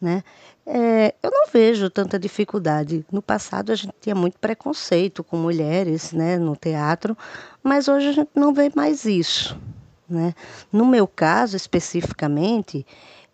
Né? 0.00 0.22
É, 0.66 1.14
eu 1.22 1.30
não 1.30 1.46
vejo 1.52 1.90
tanta 1.90 2.18
dificuldade. 2.18 3.04
No 3.10 3.22
passado 3.22 3.72
a 3.72 3.74
gente 3.74 3.94
tinha 4.00 4.14
muito 4.14 4.38
preconceito 4.38 5.22
com 5.22 5.36
mulheres 5.36 6.12
né, 6.12 6.38
no 6.38 6.56
teatro, 6.56 7.16
mas 7.62 7.88
hoje 7.88 8.08
a 8.08 8.12
gente 8.12 8.30
não 8.34 8.52
vê 8.52 8.70
mais 8.74 9.04
isso. 9.04 9.58
Né? 10.08 10.34
No 10.72 10.84
meu 10.84 11.06
caso, 11.06 11.56
especificamente, 11.56 12.84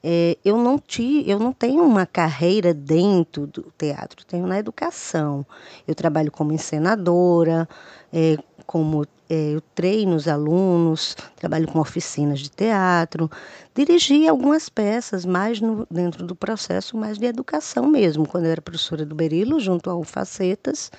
é, 0.02 0.36
eu, 0.44 0.56
não 0.56 0.78
ti, 0.78 1.24
eu 1.26 1.38
não 1.38 1.52
tenho 1.52 1.82
uma 1.82 2.06
carreira 2.06 2.72
dentro 2.72 3.46
do 3.46 3.72
teatro, 3.76 4.24
tenho 4.24 4.46
na 4.46 4.58
educação. 4.58 5.44
Eu 5.86 5.94
trabalho 5.94 6.30
como 6.30 6.52
encenadora, 6.52 7.68
é, 8.12 8.36
como 8.66 9.04
é, 9.28 9.54
eu 9.54 9.60
treino 9.74 10.14
os 10.14 10.28
alunos, 10.28 11.16
trabalho 11.36 11.66
com 11.66 11.80
oficinas 11.80 12.40
de 12.40 12.50
teatro, 12.50 13.30
dirigi 13.74 14.28
algumas 14.28 14.68
peças 14.68 15.24
mais 15.24 15.60
no, 15.60 15.86
dentro 15.90 16.24
do 16.24 16.34
processo 16.36 16.96
mais 16.96 17.18
de 17.18 17.26
educação 17.26 17.86
mesmo, 17.86 18.26
quando 18.26 18.44
eu 18.44 18.52
era 18.52 18.62
professora 18.62 19.04
do 19.04 19.14
Berilo, 19.14 19.58
junto 19.58 19.90
ao 19.90 20.02
Facetas, 20.04 20.90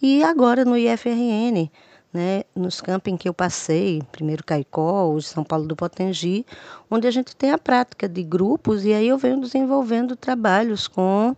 e 0.00 0.22
agora 0.22 0.64
no 0.64 0.76
IFRN, 0.76 1.70
né, 2.14 2.44
nos 2.54 2.80
em 3.06 3.16
que 3.16 3.28
eu 3.28 3.34
passei, 3.34 4.00
primeiro 4.12 4.44
Caicó, 4.44 5.06
hoje 5.06 5.26
São 5.26 5.42
Paulo 5.42 5.66
do 5.66 5.74
Potengi, 5.74 6.46
onde 6.88 7.08
a 7.08 7.10
gente 7.10 7.34
tem 7.34 7.50
a 7.50 7.58
prática 7.58 8.08
de 8.08 8.22
grupos 8.22 8.84
e 8.84 8.92
aí 8.92 9.08
eu 9.08 9.18
venho 9.18 9.40
desenvolvendo 9.40 10.14
trabalhos 10.14 10.86
com 10.86 11.36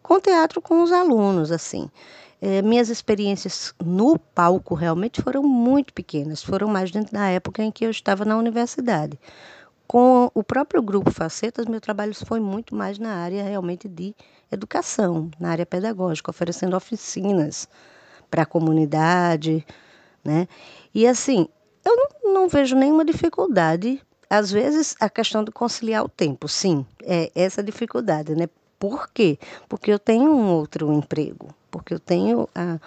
com 0.00 0.20
teatro 0.20 0.62
com 0.62 0.82
os 0.82 0.92
alunos, 0.92 1.50
assim. 1.50 1.90
É, 2.40 2.62
minhas 2.62 2.88
experiências 2.88 3.74
no 3.84 4.16
palco 4.16 4.74
realmente 4.74 5.20
foram 5.20 5.42
muito 5.42 5.92
pequenas, 5.92 6.42
foram 6.42 6.68
mais 6.68 6.92
dentro 6.92 7.12
da 7.12 7.26
época 7.26 7.62
em 7.62 7.70
que 7.72 7.84
eu 7.84 7.90
estava 7.90 8.24
na 8.24 8.36
universidade. 8.36 9.18
Com 9.88 10.30
o 10.32 10.44
próprio 10.44 10.80
grupo 10.80 11.10
Facetas, 11.10 11.66
meu 11.66 11.80
trabalho 11.80 12.14
foi 12.14 12.38
muito 12.38 12.74
mais 12.74 12.98
na 12.98 13.16
área 13.16 13.42
realmente 13.42 13.88
de 13.88 14.14
educação, 14.52 15.30
na 15.40 15.50
área 15.50 15.66
pedagógica, 15.66 16.30
oferecendo 16.30 16.76
oficinas 16.76 17.68
para 18.30 18.42
a 18.42 18.46
comunidade, 18.46 19.66
né? 20.24 20.48
E 20.94 21.06
assim, 21.06 21.48
eu 21.84 21.96
não, 21.96 22.32
não 22.34 22.48
vejo 22.48 22.76
nenhuma 22.76 23.04
dificuldade. 23.04 24.00
Às 24.28 24.50
vezes, 24.50 24.94
a 25.00 25.08
questão 25.08 25.42
de 25.42 25.50
conciliar 25.50 26.04
o 26.04 26.08
tempo, 26.08 26.48
sim, 26.48 26.84
é 27.02 27.30
essa 27.34 27.62
dificuldade, 27.62 28.34
né? 28.34 28.48
Por 28.78 29.08
quê? 29.08 29.38
Porque 29.68 29.90
eu 29.90 29.98
tenho 29.98 30.30
um 30.30 30.52
outro 30.52 30.92
emprego, 30.92 31.48
porque 31.70 31.94
eu 31.94 31.98
tenho 31.98 32.48
a, 32.54 32.78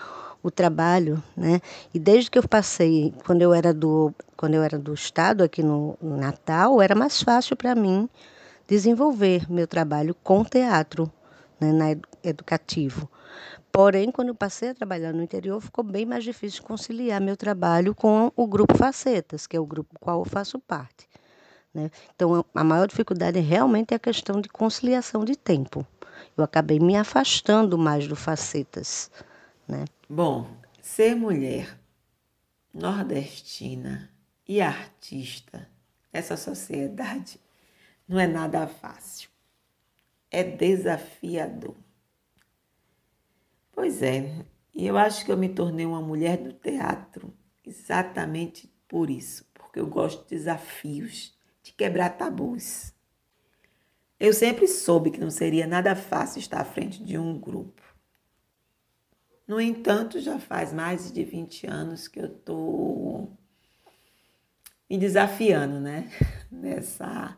o 0.44 0.50
trabalho, 0.50 1.22
né? 1.36 1.60
E 1.94 2.00
desde 2.00 2.30
que 2.30 2.38
eu 2.38 2.48
passei, 2.48 3.14
quando 3.26 3.42
eu 3.42 3.54
era 3.54 3.74
do, 3.74 4.14
quando 4.38 4.54
eu 4.54 4.64
era 4.64 4.78
do 4.78 4.94
estado 4.94 5.44
aqui 5.44 5.64
no, 5.64 5.98
no 6.02 6.16
Natal, 6.16 6.82
era 6.82 6.96
mais 6.96 7.22
fácil 7.22 7.56
para 7.56 7.76
mim 7.76 8.08
desenvolver 8.68 9.52
meu 9.52 9.68
trabalho 9.68 10.16
com 10.24 10.44
teatro, 10.44 11.12
né, 11.60 11.72
na 11.72 11.96
educativo. 12.24 13.10
Porém, 13.72 14.12
quando 14.12 14.36
passei 14.36 14.70
a 14.70 14.74
trabalhar 14.74 15.14
no 15.14 15.24
interior, 15.24 15.62
ficou 15.62 15.84
bem 15.84 16.06
mais 16.06 16.24
difícil 16.24 16.62
conciliar 16.64 17.22
meu 17.22 17.38
trabalho 17.38 17.96
com 17.96 18.32
o 18.36 18.46
grupo 18.46 18.78
Facetas, 18.78 19.48
que 19.48 19.56
é 19.56 19.60
o 19.60 19.66
grupo 19.66 19.98
qual 20.00 20.20
eu 20.20 20.26
faço 20.26 20.60
parte. 20.60 21.08
Né? 21.74 21.90
Então, 22.14 22.44
a 22.54 22.64
maior 22.64 22.88
dificuldade 22.88 23.40
realmente 23.40 23.94
é 23.94 23.96
a 23.96 24.00
questão 24.00 24.42
de 24.42 24.50
conciliação 24.50 25.24
de 25.24 25.38
tempo. 25.38 25.88
Eu 26.36 26.44
acabei 26.44 26.80
me 26.80 26.98
afastando 26.98 27.78
mais 27.78 28.08
do 28.08 28.16
Facetas. 28.16 29.10
Né? 29.68 29.86
Bom, 30.10 30.50
ser 30.82 31.16
mulher 31.16 31.80
nordestina 32.74 34.10
e 34.48 34.62
artista 34.62 35.68
nessa 36.12 36.36
sociedade 36.36 37.40
não 38.08 38.20
é 38.20 38.28
nada 38.28 38.68
fácil. 38.68 39.30
É 40.30 40.44
desafiador. 40.44 41.76
Pois 43.82 44.04
é, 44.04 44.46
e 44.76 44.86
eu 44.86 44.96
acho 44.96 45.26
que 45.26 45.32
eu 45.32 45.38
me 45.38 45.50
tornei 45.50 45.88
uma 45.88 46.04
mulher 46.04 46.38
do 46.38 46.54
teatro 46.54 47.36
exatamente 47.66 48.72
por 48.88 49.10
isso, 49.10 49.44
porque 49.56 49.80
eu 49.80 49.88
gosto 49.88 50.22
de 50.22 50.36
desafios, 50.36 51.36
de 51.64 51.74
quebrar 51.74 52.12
tabus. 52.12 52.94
Eu 54.20 54.34
sempre 54.34 54.68
soube 54.68 55.10
que 55.10 55.20
não 55.20 55.32
seria 55.32 55.66
nada 55.66 55.96
fácil 55.96 56.38
estar 56.38 56.62
à 56.62 56.64
frente 56.64 57.04
de 57.04 57.18
um 57.18 57.40
grupo. 57.40 57.82
No 59.48 59.60
entanto, 59.60 60.20
já 60.20 60.38
faz 60.38 60.72
mais 60.72 61.12
de 61.12 61.24
20 61.24 61.66
anos 61.66 62.08
que 62.08 62.20
eu 62.20 62.28
estou 62.28 63.36
me 64.88 64.96
desafiando, 64.96 65.80
né? 65.80 66.08
Nessa 66.52 67.36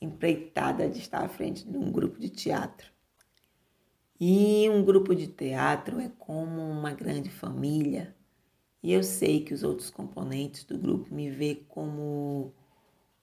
empreitada 0.00 0.90
de 0.90 0.98
estar 0.98 1.24
à 1.24 1.28
frente 1.28 1.64
de 1.64 1.78
um 1.78 1.92
grupo 1.92 2.18
de 2.18 2.30
teatro. 2.30 2.97
E 4.20 4.68
um 4.68 4.84
grupo 4.84 5.14
de 5.14 5.28
teatro 5.28 6.00
é 6.00 6.10
como 6.18 6.60
uma 6.60 6.92
grande 6.92 7.30
família. 7.30 8.16
E 8.82 8.92
eu 8.92 9.02
sei 9.02 9.44
que 9.44 9.54
os 9.54 9.62
outros 9.62 9.90
componentes 9.90 10.64
do 10.64 10.76
grupo 10.78 11.14
me 11.14 11.30
vê 11.30 11.64
como 11.68 12.52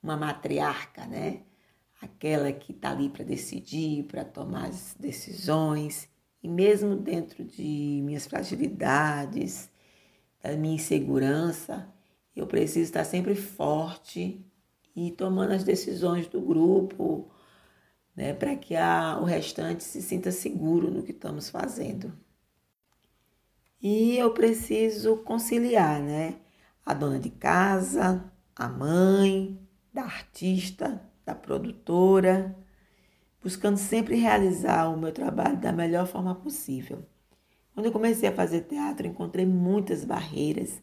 uma 0.01 0.15
matriarca, 0.15 1.05
né? 1.05 1.41
Aquela 2.01 2.51
que 2.51 2.71
está 2.71 2.91
ali 2.91 3.09
para 3.09 3.25
decidir, 3.25 4.03
para 4.03 4.23
tomar 4.23 4.67
as 4.69 4.95
decisões. 4.99 6.09
E 6.41 6.47
mesmo 6.47 6.95
dentro 6.95 7.43
de 7.43 8.01
minhas 8.03 8.27
fragilidades, 8.27 9.69
da 10.41 10.55
minha 10.55 10.75
insegurança, 10.75 11.91
eu 12.35 12.45
preciso 12.47 12.83
estar 12.83 13.03
sempre 13.03 13.35
forte 13.35 14.45
e 14.95 15.11
tomando 15.11 15.51
as 15.51 15.63
decisões 15.63 16.27
do 16.27 16.39
grupo, 16.39 17.29
né, 18.15 18.33
para 18.33 18.55
que 18.55 18.75
a, 18.75 19.19
o 19.21 19.25
restante 19.25 19.83
se 19.83 20.01
sinta 20.01 20.31
seguro 20.31 20.89
no 20.89 21.03
que 21.03 21.11
estamos 21.11 21.49
fazendo. 21.49 22.13
E 23.81 24.17
eu 24.17 24.33
preciso 24.33 25.17
conciliar, 25.17 26.01
né? 26.01 26.39
A 26.85 26.93
dona 26.93 27.19
de 27.19 27.29
casa, 27.29 28.31
a 28.55 28.67
mãe, 28.67 29.59
da 29.93 30.03
artista, 30.03 31.01
da 31.25 31.35
produtora, 31.35 32.55
buscando 33.43 33.77
sempre 33.77 34.15
realizar 34.15 34.87
o 34.89 34.97
meu 34.97 35.11
trabalho 35.11 35.57
da 35.57 35.71
melhor 35.71 36.07
forma 36.07 36.33
possível. 36.35 37.05
Quando 37.73 37.87
eu 37.87 37.91
comecei 37.91 38.29
a 38.29 38.31
fazer 38.31 38.61
teatro, 38.61 39.05
encontrei 39.05 39.45
muitas 39.45 40.05
barreiras, 40.05 40.81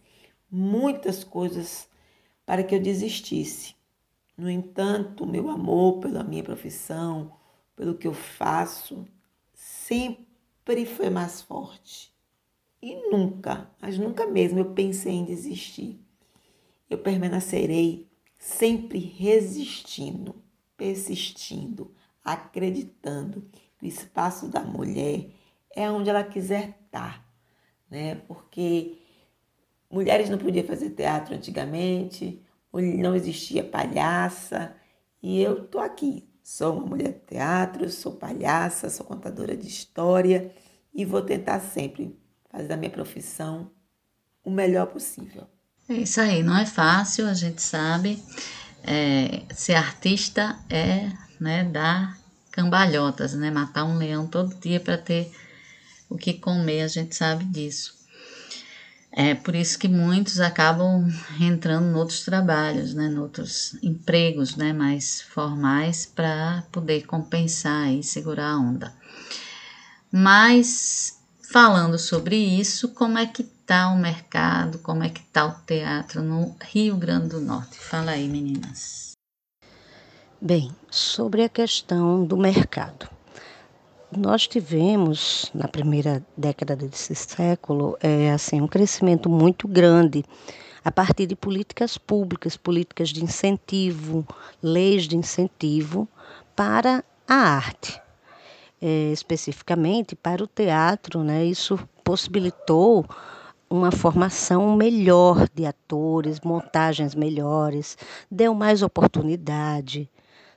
muitas 0.50 1.24
coisas 1.24 1.88
para 2.44 2.62
que 2.62 2.74
eu 2.74 2.80
desistisse. 2.80 3.74
No 4.36 4.50
entanto, 4.50 5.26
meu 5.26 5.50
amor 5.50 6.00
pela 6.00 6.24
minha 6.24 6.42
profissão, 6.42 7.32
pelo 7.76 7.94
que 7.94 8.06
eu 8.06 8.14
faço, 8.14 9.06
sempre 9.52 10.86
foi 10.86 11.10
mais 11.10 11.42
forte. 11.42 12.12
E 12.80 12.96
nunca, 13.10 13.70
mas 13.80 13.98
nunca 13.98 14.26
mesmo 14.26 14.58
eu 14.58 14.72
pensei 14.72 15.12
em 15.12 15.24
desistir. 15.24 16.00
Eu 16.90 16.98
permanecerei 16.98 18.10
sempre 18.38 18.98
resistindo, 18.98 20.34
persistindo, 20.76 21.94
acreditando 22.24 23.48
que 23.78 23.86
o 23.86 23.88
espaço 23.88 24.48
da 24.48 24.60
mulher 24.62 25.30
é 25.74 25.90
onde 25.90 26.10
ela 26.10 26.24
quiser 26.24 26.76
estar, 26.84 27.24
né? 27.88 28.16
Porque 28.26 28.98
mulheres 29.90 30.28
não 30.28 30.38
podiam 30.38 30.66
fazer 30.66 30.90
teatro 30.90 31.34
antigamente, 31.34 32.42
não 32.80 33.14
existia 33.14 33.62
palhaça. 33.62 34.74
E 35.22 35.40
eu 35.40 35.66
tô 35.66 35.78
aqui. 35.78 36.28
Sou 36.42 36.76
uma 36.76 36.86
mulher 36.86 37.12
de 37.12 37.20
teatro, 37.20 37.88
sou 37.90 38.12
palhaça, 38.12 38.90
sou 38.90 39.06
contadora 39.06 39.56
de 39.56 39.68
história 39.68 40.52
e 40.92 41.04
vou 41.04 41.22
tentar 41.22 41.60
sempre 41.60 42.18
fazer 42.50 42.68
da 42.68 42.76
minha 42.76 42.90
profissão 42.90 43.70
o 44.44 44.50
melhor 44.50 44.86
possível. 44.86 45.46
É 45.88 45.94
isso 45.94 46.20
aí, 46.20 46.42
não 46.42 46.56
é 46.56 46.66
fácil, 46.66 47.28
a 47.28 47.34
gente 47.34 47.62
sabe. 47.62 48.22
É, 48.82 49.42
ser 49.54 49.74
artista 49.74 50.58
é 50.68 51.10
né, 51.40 51.64
dar 51.64 52.18
cambalhotas, 52.50 53.34
né? 53.34 53.50
Matar 53.50 53.84
um 53.84 53.96
leão 53.96 54.26
todo 54.26 54.54
dia 54.54 54.80
para 54.80 54.98
ter 54.98 55.32
o 56.08 56.16
que 56.16 56.34
comer, 56.34 56.82
a 56.82 56.88
gente 56.88 57.14
sabe 57.14 57.44
disso. 57.44 58.01
É 59.14 59.34
por 59.34 59.54
isso 59.54 59.78
que 59.78 59.88
muitos 59.88 60.40
acabam 60.40 61.06
entrando 61.38 61.86
em 61.86 61.94
outros 61.94 62.24
trabalhos, 62.24 62.94
né, 62.94 63.08
em 63.08 63.18
outros 63.18 63.76
empregos, 63.82 64.56
né, 64.56 64.72
mais 64.72 65.20
formais 65.20 66.06
para 66.06 66.64
poder 66.72 67.04
compensar 67.04 67.92
e 67.92 68.02
segurar 68.02 68.52
a 68.52 68.58
onda. 68.58 68.94
Mas 70.10 71.18
falando 71.42 71.98
sobre 71.98 72.36
isso, 72.36 72.88
como 72.88 73.18
é 73.18 73.26
que 73.26 73.42
tá 73.42 73.90
o 73.90 73.98
mercado, 73.98 74.78
como 74.78 75.04
é 75.04 75.10
que 75.10 75.20
tá 75.24 75.44
o 75.46 75.52
teatro 75.66 76.22
no 76.22 76.56
Rio 76.62 76.96
Grande 76.96 77.28
do 77.28 77.40
Norte? 77.40 77.78
Fala 77.78 78.12
aí, 78.12 78.26
meninas. 78.26 79.12
Bem, 80.40 80.74
sobre 80.90 81.44
a 81.44 81.48
questão 81.50 82.24
do 82.24 82.36
mercado. 82.36 83.08
Nós 84.14 84.46
tivemos, 84.46 85.50
na 85.54 85.66
primeira 85.66 86.22
década 86.36 86.76
desse 86.76 87.14
século, 87.14 87.96
é, 87.98 88.30
assim, 88.30 88.60
um 88.60 88.68
crescimento 88.68 89.26
muito 89.26 89.66
grande 89.66 90.22
a 90.84 90.92
partir 90.92 91.26
de 91.26 91.34
políticas 91.34 91.96
públicas, 91.96 92.54
políticas 92.54 93.08
de 93.08 93.24
incentivo, 93.24 94.26
leis 94.62 95.08
de 95.08 95.16
incentivo 95.16 96.06
para 96.54 97.02
a 97.26 97.34
arte. 97.34 97.98
É, 98.82 99.10
especificamente 99.12 100.14
para 100.14 100.44
o 100.44 100.46
teatro, 100.46 101.24
né? 101.24 101.46
isso 101.46 101.78
possibilitou 102.04 103.06
uma 103.70 103.90
formação 103.90 104.76
melhor 104.76 105.48
de 105.54 105.64
atores, 105.64 106.38
montagens 106.44 107.14
melhores, 107.14 107.96
deu 108.30 108.52
mais 108.52 108.82
oportunidade, 108.82 110.10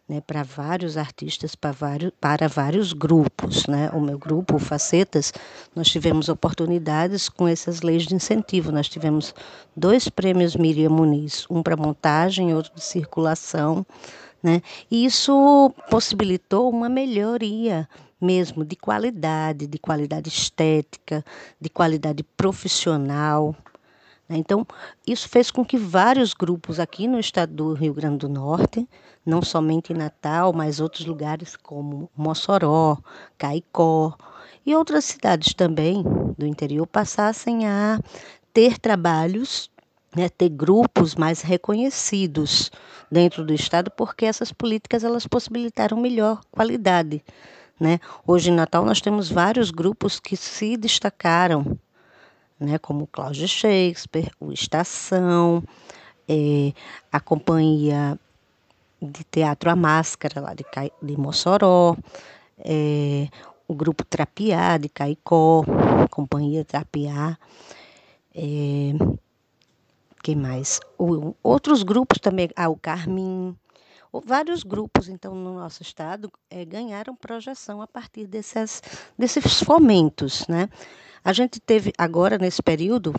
né, 0.08 0.22
para 0.22 0.44
vários 0.44 0.98
artistas, 0.98 1.56
para 1.56 1.72
vários, 1.72 2.12
para 2.22 2.48
vários 2.48 2.94
grupos. 2.94 3.66
Né? 3.68 3.90
O 3.92 4.00
meu 4.00 4.18
grupo, 4.18 4.56
o 4.56 4.60
Facetas, 4.60 5.34
nós 5.76 5.88
tivemos 5.88 6.30
oportunidades 6.30 7.28
com 7.28 7.48
essas 7.48 7.82
leis 7.82 8.04
de 8.04 8.16
incentivo. 8.16 8.72
Nós 8.72 8.88
tivemos 8.88 9.34
dois 9.76 10.08
prêmios 10.08 10.56
Miriam 10.56 10.90
Muniz, 10.90 11.46
um 11.50 11.64
para 11.64 11.76
montagem 11.76 12.52
e 12.52 12.54
outro 12.54 12.74
de 12.76 12.84
circulação. 12.84 13.86
Né? 14.42 14.62
E 14.92 15.06
isso 15.06 15.74
possibilitou 15.90 16.70
uma 16.70 16.88
melhoria 16.88 17.88
mesmo 18.22 18.64
de 18.64 18.76
qualidade, 18.76 19.68
de 19.68 19.78
qualidade 19.78 20.30
estética, 20.30 21.24
de 21.60 21.70
qualidade 21.70 22.24
profissional. 22.24 23.56
Né? 24.28 24.38
Então, 24.38 24.66
isso 25.06 25.30
fez 25.30 25.52
com 25.52 25.64
que 25.64 25.78
vários 25.78 26.34
grupos 26.34 26.80
aqui 26.80 27.08
no 27.08 27.20
estado 27.20 27.54
do 27.54 27.74
Rio 27.74 27.94
Grande 27.94 28.20
do 28.20 28.30
Norte, 28.30 28.88
não 29.26 29.42
somente 29.42 29.94
em 29.94 29.96
Natal, 29.96 30.54
mas 30.54 30.80
outros 30.80 31.06
lugares 31.06 31.56
como 31.56 32.10
Mossoró, 32.16 32.98
Caicó 33.38 34.16
e 34.66 34.76
outras 34.76 35.06
cidades 35.06 35.54
também 35.54 36.04
do 36.38 36.46
interior 36.46 36.88
passassem 36.88 37.68
a 37.68 38.00
ter 38.54 38.78
trabalhos, 38.80 39.70
né, 40.16 40.30
ter 40.30 40.50
grupos 40.50 41.16
mais 41.16 41.42
reconhecidos 41.42 42.72
dentro 43.12 43.46
do 43.46 43.54
estado, 43.54 43.92
porque 43.92 44.26
essas 44.26 44.52
políticas 44.52 45.04
elas 45.04 45.28
possibilitaram 45.28 45.98
melhor 45.98 46.42
qualidade. 46.50 47.24
Né? 47.80 48.00
Hoje 48.26 48.50
em 48.50 48.54
Natal 48.54 48.86
nós 48.86 49.02
temos 49.02 49.30
vários 49.30 49.70
grupos 49.70 50.20
que 50.20 50.38
se 50.38 50.78
destacaram 50.78 51.78
né, 52.60 52.78
como 52.78 53.08
Cláudio 53.08 53.48
Shakespeare, 53.48 54.32
o 54.40 54.52
Estação, 54.52 55.64
é, 56.28 56.74
a 57.12 57.20
Companhia 57.20 58.20
de 59.02 59.24
Teatro 59.26 59.70
A 59.70 59.76
Máscara, 59.76 60.42
lá 60.42 60.54
de, 60.54 60.66
de 61.02 61.18
Mossoró, 61.18 61.96
é, 62.60 63.28
o 63.68 63.74
Grupo 63.74 64.06
Trapiá, 64.06 64.78
de 64.78 64.90
Caicó, 64.90 65.64
Companhia 66.10 66.64
Trapiá, 66.64 67.38
é, 68.34 68.94
quem 70.24 70.36
mais? 70.36 70.80
O, 70.98 71.36
outros 71.44 71.84
grupos 71.84 72.20
também, 72.20 72.50
ah, 72.56 72.70
o 72.70 72.76
Carmim, 72.76 73.56
vários 74.24 74.64
grupos, 74.64 75.10
então, 75.10 75.34
no 75.34 75.56
nosso 75.56 75.82
estado, 75.82 76.32
é, 76.50 76.64
ganharam 76.64 77.16
projeção 77.16 77.82
a 77.82 77.88
partir 77.88 78.28
desses, 78.28 78.82
desses 79.18 79.62
fomentos, 79.62 80.46
né? 80.48 80.70
A 81.24 81.34
gente 81.34 81.60
teve 81.60 81.92
agora, 81.98 82.38
nesse 82.38 82.62
período, 82.62 83.14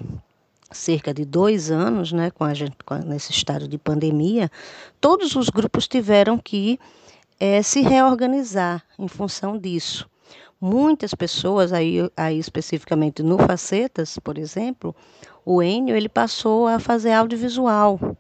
cerca 0.70 1.12
de 1.12 1.24
dois 1.24 1.70
anos, 1.70 2.12
né, 2.12 2.30
com 2.30 2.44
a 2.44 2.54
gente, 2.54 2.76
com, 2.84 2.94
nesse 2.94 3.32
estado 3.32 3.66
de 3.66 3.78
pandemia, 3.78 4.50
todos 5.00 5.34
os 5.34 5.48
grupos 5.48 5.88
tiveram 5.88 6.38
que 6.38 6.78
é, 7.38 7.62
se 7.62 7.80
reorganizar 7.80 8.82
em 8.98 9.08
função 9.08 9.58
disso. 9.58 10.08
Muitas 10.60 11.14
pessoas, 11.14 11.72
aí, 11.72 12.10
aí 12.16 12.38
especificamente 12.38 13.22
no 13.22 13.38
Facetas, 13.38 14.18
por 14.18 14.38
exemplo, 14.38 14.94
o 15.44 15.62
Enio 15.62 15.94
ele 15.94 16.08
passou 16.08 16.66
a 16.66 16.80
fazer 16.80 17.12
audiovisual. 17.12 18.16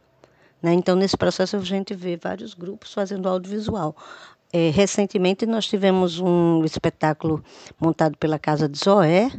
Né? 0.66 0.72
Então, 0.72 0.96
nesse 0.96 1.16
processo, 1.16 1.56
a 1.56 1.60
gente 1.60 1.94
vê 1.94 2.16
vários 2.16 2.52
grupos 2.52 2.92
fazendo 2.92 3.28
audiovisual. 3.28 3.94
É, 4.52 4.68
recentemente, 4.70 5.46
nós 5.46 5.64
tivemos 5.64 6.18
um 6.18 6.64
espetáculo 6.64 7.40
montado 7.80 8.18
pela 8.18 8.36
Casa 8.36 8.68
de 8.68 8.76
Zoé, 8.76 9.30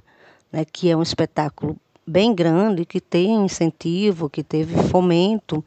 né, 0.50 0.64
que 0.64 0.90
é 0.90 0.96
um 0.96 1.02
espetáculo 1.02 1.76
bem 2.08 2.34
grande, 2.34 2.86
que 2.86 3.02
tem 3.02 3.44
incentivo, 3.44 4.30
que 4.30 4.42
teve 4.42 4.82
fomento. 4.88 5.62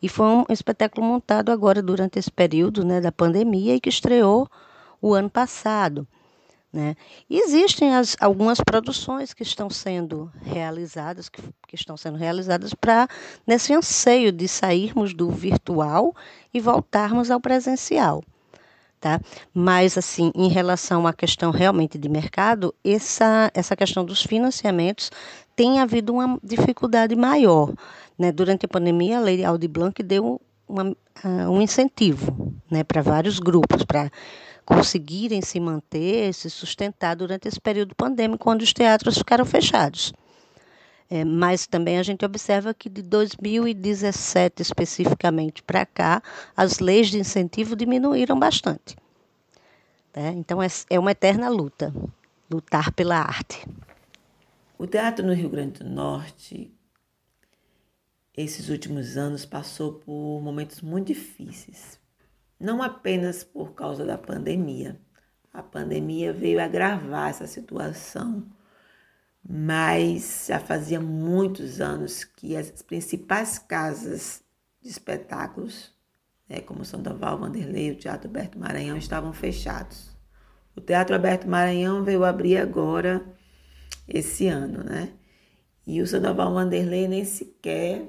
E 0.00 0.08
foi 0.08 0.24
um 0.24 0.46
espetáculo 0.48 1.06
montado 1.06 1.52
agora 1.52 1.82
durante 1.82 2.18
esse 2.18 2.30
período 2.30 2.82
né, 2.82 2.98
da 2.98 3.12
pandemia 3.12 3.74
e 3.74 3.80
que 3.80 3.90
estreou 3.90 4.48
o 5.02 5.12
ano 5.12 5.28
passado. 5.28 6.08
Né? 6.74 6.96
Existem 7.30 7.94
as, 7.94 8.16
algumas 8.18 8.58
produções 8.58 9.32
que 9.32 9.44
estão 9.44 9.70
sendo 9.70 10.28
realizadas, 10.42 11.28
que, 11.28 11.40
que 11.68 11.76
estão 11.76 11.96
sendo 11.96 12.18
realizadas 12.18 12.74
para 12.74 13.06
nesse 13.46 13.72
anseio 13.72 14.32
de 14.32 14.48
sairmos 14.48 15.14
do 15.14 15.30
virtual 15.30 16.12
e 16.52 16.58
voltarmos 16.58 17.30
ao 17.30 17.40
presencial. 17.40 18.24
Tá? 19.00 19.20
Mas, 19.54 19.96
assim, 19.96 20.32
em 20.34 20.48
relação 20.48 21.06
à 21.06 21.12
questão 21.12 21.52
realmente 21.52 21.96
de 21.96 22.08
mercado, 22.08 22.74
essa, 22.82 23.52
essa 23.54 23.76
questão 23.76 24.04
dos 24.04 24.24
financiamentos 24.24 25.12
tem 25.54 25.78
havido 25.78 26.12
uma 26.12 26.40
dificuldade 26.42 27.14
maior. 27.14 27.72
Né? 28.18 28.32
Durante 28.32 28.66
a 28.66 28.68
pandemia, 28.68 29.18
a 29.18 29.20
Lei 29.20 29.44
Aldi 29.44 29.68
Blanc 29.68 30.02
deu 30.02 30.40
uma, 30.66 30.90
uh, 30.90 31.50
um 31.50 31.62
incentivo 31.62 32.52
né, 32.68 32.82
para 32.82 33.00
vários 33.00 33.38
grupos, 33.38 33.84
para 33.84 34.10
conseguirem 34.64 35.42
se 35.42 35.60
manter, 35.60 36.32
se 36.32 36.48
sustentar 36.48 37.14
durante 37.14 37.46
esse 37.48 37.60
período 37.60 37.94
pandêmico, 37.94 38.42
quando 38.42 38.62
os 38.62 38.72
teatros 38.72 39.18
ficaram 39.18 39.44
fechados. 39.44 40.12
É, 41.10 41.24
mas 41.24 41.66
também 41.66 41.98
a 41.98 42.02
gente 42.02 42.24
observa 42.24 42.72
que 42.72 42.88
de 42.88 43.02
2017 43.02 44.62
especificamente 44.62 45.62
para 45.62 45.84
cá, 45.84 46.22
as 46.56 46.78
leis 46.78 47.08
de 47.08 47.18
incentivo 47.18 47.76
diminuíram 47.76 48.38
bastante. 48.38 48.96
Né? 50.14 50.32
Então 50.36 50.62
é, 50.62 50.66
é 50.88 50.98
uma 50.98 51.10
eterna 51.10 51.48
luta, 51.48 51.92
lutar 52.50 52.90
pela 52.92 53.18
arte. 53.18 53.66
O 54.78 54.86
teatro 54.86 55.24
no 55.24 55.34
Rio 55.34 55.48
Grande 55.48 55.80
do 55.80 55.88
Norte, 55.88 56.72
esses 58.36 58.68
últimos 58.68 59.16
anos, 59.16 59.44
passou 59.44 59.94
por 59.94 60.40
momentos 60.40 60.80
muito 60.80 61.08
difíceis. 61.08 62.00
Não 62.58 62.82
apenas 62.82 63.44
por 63.44 63.74
causa 63.74 64.04
da 64.04 64.18
pandemia. 64.18 65.00
A 65.52 65.62
pandemia 65.62 66.32
veio 66.32 66.60
agravar 66.60 67.30
essa 67.30 67.46
situação 67.46 68.50
mas 69.46 70.46
já 70.48 70.58
fazia 70.58 70.98
muitos 70.98 71.80
anos 71.80 72.24
que 72.24 72.56
as 72.56 72.82
principais 72.82 73.58
casas 73.58 74.42
de 74.80 74.88
espetáculos, 74.88 75.92
né, 76.48 76.60
como 76.60 76.80
o 76.80 76.84
Sandoval 76.84 77.38
Vanderlei, 77.38 77.90
o 77.90 77.96
Teatro 77.96 78.28
Alberto 78.28 78.58
Maranhão, 78.58 78.96
estavam 78.96 79.32
fechados. 79.34 80.16
O 80.74 80.80
Teatro 80.80 81.14
Alberto 81.14 81.46
Maranhão 81.46 82.02
veio 82.02 82.24
abrir 82.24 82.56
agora, 82.56 83.24
esse 84.08 84.48
ano, 84.48 84.82
né? 84.82 85.12
E 85.86 86.00
o 86.00 86.06
Sandoval 86.06 86.52
Vanderlei 86.52 87.06
nem 87.06 87.24
sequer 87.24 88.08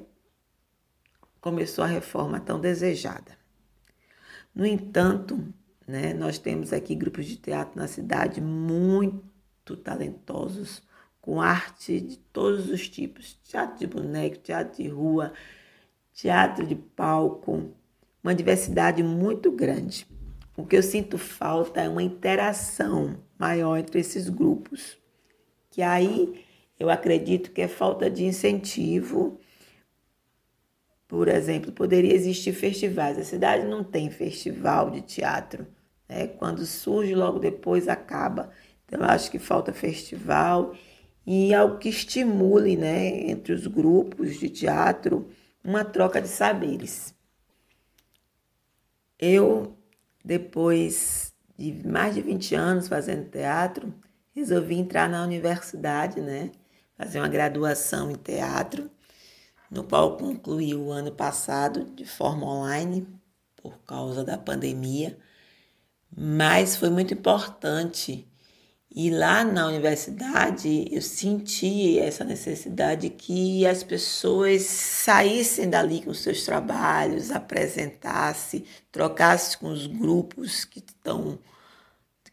começou 1.41 1.84
a 1.84 1.88
reforma 1.88 2.39
tão 2.39 2.60
desejada. 2.60 3.38
No 4.56 4.65
entanto, 4.65 5.54
né, 5.86 6.13
nós 6.13 6.38
temos 6.39 6.72
aqui 6.72 6.96
grupos 6.96 7.26
de 7.26 7.36
teatro 7.36 7.78
na 7.78 7.88
cidade 7.88 8.39
muito 8.39 9.76
talentosos, 9.76 10.82
com 11.20 11.41
arte 11.41 12.00
de 12.00 12.18
todos 12.18 12.70
os 12.70 12.88
tipos: 12.88 13.38
teatro 13.44 13.80
de 13.80 13.88
boneco, 13.88 14.38
teatro 14.38 14.82
de 14.82 14.88
rua, 14.88 15.34
teatro 16.13 16.65
de 16.65 16.76
palco, 16.76 17.70
uma 18.24 18.34
diversidade 18.34 19.04
muito 19.04 19.52
grande. 19.52 20.08
O 20.56 20.65
que 20.65 20.78
eu 20.78 20.84
sinto 20.84 21.18
falta 21.18 21.82
é 21.82 21.89
uma 21.89 22.02
interação 22.02 23.18
maior 23.38 23.78
entre 23.78 24.00
esses 24.00 24.30
grupos, 24.30 24.98
que 25.70 25.82
aí 25.82 26.46
eu 26.80 26.89
acredito 26.89 27.52
que 27.52 27.62
é 27.62 27.68
falta 27.68 28.10
de 28.10 28.24
incentivo. 28.24 29.38
Por 31.08 31.28
exemplo, 31.28 31.72
poderia 31.72 32.13
existir 32.13 32.54
festivais. 32.54 33.18
A 33.18 33.24
cidade 33.24 33.65
não 33.65 33.84
tem 33.84 34.10
festival 34.10 34.89
de 34.89 35.02
teatro. 35.02 35.68
Né? 36.10 36.28
Quando 36.28 36.65
surge, 36.65 37.13
logo 37.13 37.39
depois 37.39 37.88
acaba. 37.88 38.52
Então, 38.86 39.00
eu 39.00 39.06
acho 39.06 39.30
que 39.30 39.39
falta 39.39 39.74
festival 39.74 40.76
e 41.26 41.54
algo 41.54 41.78
que 41.78 41.89
estimule 41.89 42.78
né, 42.78 43.30
entre 43.30 43.54
os 43.54 43.65
grupos 43.68 44.39
de 44.39 44.50
teatro 44.50 45.28
uma 45.63 45.84
troca 45.84 46.22
de 46.22 46.28
saberes. 46.28 47.15
Eu, 49.20 49.76
depois 50.24 51.34
de 51.58 51.88
mais 51.88 52.13
de 52.13 52.22
20 52.22 52.54
anos 52.54 52.88
fazendo 52.88 53.30
teatro, 53.30 53.94
resolvi 54.36 54.76
entrar 54.76 55.10
na 55.10 55.24
universidade, 55.24 56.22
né, 56.22 56.52
fazer 56.98 57.20
uma 57.20 57.28
graduação 57.28 58.12
em 58.12 58.15
teatro, 58.15 58.91
no 59.69 59.84
qual 59.84 60.17
concluí 60.17 60.75
o 60.75 60.91
ano 60.91 61.12
passado 61.12 61.86
de 61.95 62.06
forma 62.06 62.45
online, 62.45 63.08
por 63.56 63.78
causa 63.80 64.23
da 64.23 64.38
pandemia, 64.38 65.17
mas 66.15 66.75
foi 66.75 66.89
muito 66.89 67.13
importante 67.13 68.28
e 68.97 69.10
lá 69.10 69.43
na 69.43 69.67
universidade 69.67 70.88
eu 70.89 71.01
senti 71.01 71.99
essa 71.99 72.23
necessidade 72.23 73.10
que 73.10 73.67
as 73.67 73.84
pessoas 73.84 74.62
saíssem 74.62 75.69
dali 75.69 76.01
com 76.01 76.13
seus 76.13 76.45
trabalhos, 76.45 77.30
apresentassem, 77.30 78.63
trocassem 78.93 79.60
com 79.60 79.67
os 79.67 79.86
grupos 79.86 80.63
que 80.63 80.80
estão, 80.80 81.38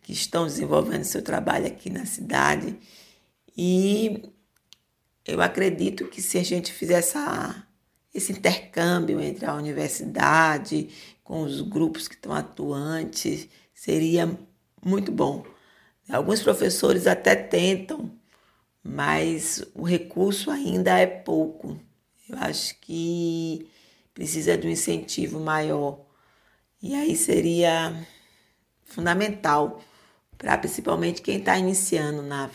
que 0.03 0.13
estão 0.13 0.47
desenvolvendo 0.47 1.03
seu 1.03 1.21
trabalho 1.21 1.67
aqui 1.67 1.91
na 1.91 2.07
cidade. 2.07 2.79
E 3.57 4.23
eu 5.27 5.41
acredito 5.41 6.09
que 6.09 6.21
se 6.21 6.39
a 6.39 6.45
gente 6.45 6.73
fizer 6.73 6.95
essa, 6.99 7.67
esse 8.13 8.33
intercâmbio 8.33 9.21
entre 9.21 9.47
a 9.47 9.55
universidade 9.55 10.89
com 11.23 11.43
os 11.43 11.61
grupos 11.61 12.09
que 12.09 12.15
estão 12.15 12.33
atuantes, 12.33 13.49
seria 13.75 14.39
muito 14.85 15.13
bom. 15.13 15.45
Alguns 16.11 16.43
professores 16.43 17.07
até 17.07 17.37
tentam, 17.37 18.11
mas 18.83 19.65
o 19.75 19.85
recurso 19.85 20.51
ainda 20.51 20.99
é 20.99 21.07
pouco. 21.07 21.81
Eu 22.29 22.37
acho 22.39 22.79
que 22.81 23.69
precisa 24.13 24.59
de 24.59 24.67
um 24.67 24.71
incentivo 24.71 25.39
maior. 25.39 26.05
E 26.83 26.95
aí 26.95 27.17
seria 27.17 27.95
fundamental 28.85 29.81
para 30.37 30.59
principalmente 30.59 31.23
quem 31.23 31.39
está 31.39 31.57
iniciando 31.57 32.23
na, 32.23 32.51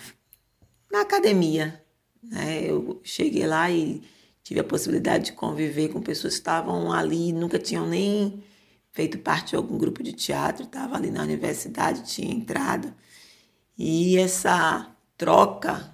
na 0.91 1.01
academia. 1.01 1.81
Né? 2.29 2.63
Eu 2.69 2.99
cheguei 3.03 3.45
lá 3.45 3.69
e 3.71 4.03
tive 4.43 4.59
a 4.59 4.63
possibilidade 4.63 5.25
de 5.25 5.31
conviver 5.33 5.89
com 5.89 6.01
pessoas 6.01 6.33
que 6.33 6.39
estavam 6.39 6.91
ali, 6.91 7.33
nunca 7.33 7.59
tinham 7.59 7.87
nem 7.87 8.43
feito 8.91 9.19
parte 9.19 9.49
de 9.49 9.55
algum 9.55 9.77
grupo 9.77 10.01
de 10.01 10.13
teatro, 10.13 10.63
estavam 10.63 10.95
ali 10.95 11.11
na 11.11 11.21
universidade, 11.21 12.03
tinha 12.03 12.33
entrado. 12.33 12.93
E 13.77 14.17
essa 14.17 14.89
troca 15.17 15.93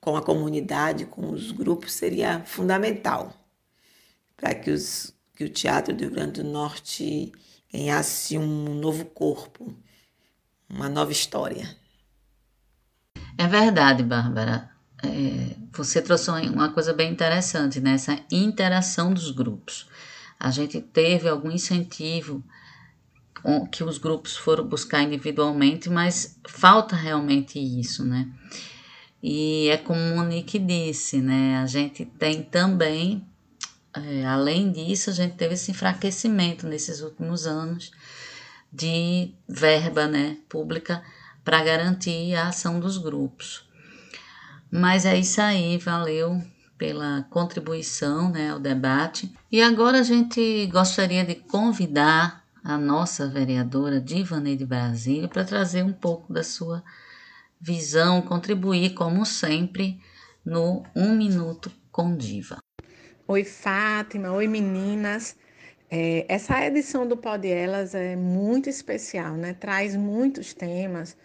com 0.00 0.16
a 0.16 0.22
comunidade, 0.22 1.04
com 1.04 1.30
os 1.30 1.52
grupos, 1.52 1.92
seria 1.92 2.40
fundamental 2.44 3.32
para 4.36 4.54
que, 4.54 4.70
os, 4.70 5.14
que 5.36 5.44
o 5.44 5.48
Teatro 5.48 5.94
do 5.94 6.00
Rio 6.00 6.10
Grande 6.10 6.42
do 6.42 6.48
Norte 6.48 7.30
ganhasse 7.72 8.38
um 8.38 8.74
novo 8.74 9.04
corpo, 9.04 9.76
uma 10.68 10.88
nova 10.88 11.12
história. 11.12 11.76
É 13.36 13.46
verdade, 13.46 14.02
Bárbara. 14.02 14.70
É, 15.02 15.56
você 15.72 16.02
trouxe 16.02 16.30
uma 16.30 16.70
coisa 16.72 16.92
bem 16.92 17.10
interessante, 17.10 17.80
né? 17.80 17.96
Interação 18.30 19.14
dos 19.14 19.30
grupos. 19.30 19.88
A 20.38 20.50
gente 20.50 20.80
teve 20.80 21.28
algum 21.28 21.50
incentivo 21.50 22.42
que 23.72 23.82
os 23.82 23.98
grupos 23.98 24.36
foram 24.36 24.66
buscar 24.66 25.02
individualmente, 25.02 25.88
mas 25.88 26.38
falta 26.46 26.94
realmente 26.94 27.58
isso, 27.58 28.04
né? 28.04 28.28
E 29.22 29.68
é 29.68 29.76
como 29.76 30.00
o 30.00 30.16
Monique 30.16 30.58
disse, 30.58 31.20
né? 31.20 31.58
A 31.58 31.66
gente 31.66 32.04
tem 32.04 32.42
também, 32.42 33.26
é, 33.94 34.24
além 34.24 34.70
disso, 34.70 35.10
a 35.10 35.12
gente 35.12 35.36
teve 35.36 35.54
esse 35.54 35.70
enfraquecimento 35.70 36.66
nesses 36.66 37.00
últimos 37.00 37.46
anos 37.46 37.90
de 38.72 39.32
verba, 39.48 40.06
né, 40.06 40.38
pública 40.48 41.02
para 41.44 41.62
garantir 41.64 42.34
a 42.34 42.48
ação 42.48 42.78
dos 42.78 42.98
grupos. 42.98 43.68
Mas 44.70 45.04
é 45.04 45.18
isso 45.18 45.40
aí, 45.40 45.76
valeu 45.78 46.40
pela 46.78 47.26
contribuição, 47.28 48.30
né, 48.30 48.50
ao 48.50 48.58
debate. 48.58 49.32
E 49.50 49.60
agora 49.60 49.98
a 49.98 50.02
gente 50.02 50.66
gostaria 50.66 51.24
de 51.24 51.34
convidar 51.34 52.44
a 52.62 52.78
nossa 52.78 53.28
vereadora 53.28 54.00
Divanei 54.00 54.56
de 54.56 54.64
Brasília 54.64 55.28
para 55.28 55.44
trazer 55.44 55.82
um 55.82 55.92
pouco 55.92 56.32
da 56.32 56.42
sua 56.42 56.82
visão, 57.60 58.22
contribuir, 58.22 58.94
como 58.94 59.26
sempre, 59.26 60.00
no 60.44 60.82
Um 60.96 61.14
Minuto 61.14 61.70
com 61.90 62.16
Diva. 62.16 62.58
Oi, 63.26 63.44
Fátima. 63.44 64.32
Oi, 64.32 64.46
meninas. 64.46 65.36
É, 65.90 66.24
essa 66.28 66.64
edição 66.64 67.06
do 67.06 67.16
Pod 67.16 67.46
Elas 67.46 67.94
é 67.94 68.16
muito 68.16 68.70
especial, 68.70 69.34
né? 69.34 69.54
Traz 69.54 69.96
muitos 69.96 70.54
temas, 70.54 71.16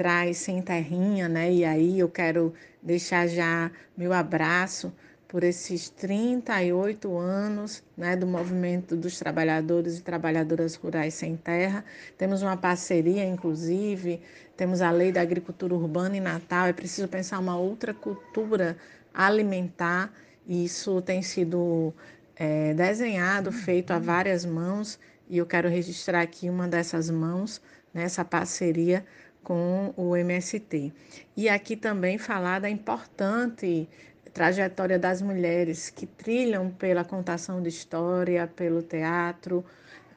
traz 0.00 0.38
Sem 0.38 0.62
Terrinha, 0.62 1.28
né? 1.28 1.52
E 1.52 1.62
aí 1.62 1.98
eu 1.98 2.08
quero 2.08 2.54
deixar 2.82 3.26
já 3.26 3.70
meu 3.94 4.14
abraço 4.14 4.90
por 5.28 5.44
esses 5.44 5.90
38 5.90 7.18
anos 7.18 7.84
né, 7.94 8.16
do 8.16 8.26
movimento 8.26 8.96
dos 8.96 9.18
trabalhadores 9.18 9.98
e 9.98 10.02
trabalhadoras 10.02 10.74
rurais 10.74 11.12
sem 11.12 11.36
terra. 11.36 11.84
Temos 12.16 12.40
uma 12.40 12.56
parceria, 12.56 13.26
inclusive, 13.26 14.22
temos 14.56 14.80
a 14.80 14.90
lei 14.90 15.12
da 15.12 15.20
agricultura 15.20 15.74
urbana 15.74 16.16
em 16.16 16.20
Natal. 16.20 16.66
É 16.68 16.72
preciso 16.72 17.06
pensar 17.06 17.38
uma 17.38 17.58
outra 17.58 17.92
cultura 17.92 18.78
alimentar. 19.12 20.10
Isso 20.48 21.02
tem 21.02 21.20
sido 21.20 21.92
é, 22.34 22.72
desenhado, 22.72 23.52
feito 23.52 23.90
a 23.90 23.98
várias 23.98 24.46
mãos, 24.46 24.98
e 25.28 25.36
eu 25.36 25.44
quero 25.44 25.68
registrar 25.68 26.22
aqui 26.22 26.48
uma 26.48 26.66
dessas 26.66 27.10
mãos, 27.10 27.60
nessa 27.92 28.24
parceria 28.24 29.04
com 29.42 29.92
o 29.96 30.16
MST. 30.16 30.92
E 31.36 31.48
aqui 31.48 31.76
também 31.76 32.18
falar 32.18 32.60
da 32.60 32.70
importante 32.70 33.88
trajetória 34.32 34.98
das 34.98 35.20
mulheres 35.20 35.90
que 35.90 36.06
trilham 36.06 36.70
pela 36.70 37.04
contação 37.04 37.62
de 37.62 37.68
história, 37.68 38.46
pelo 38.46 38.82
teatro, 38.82 39.64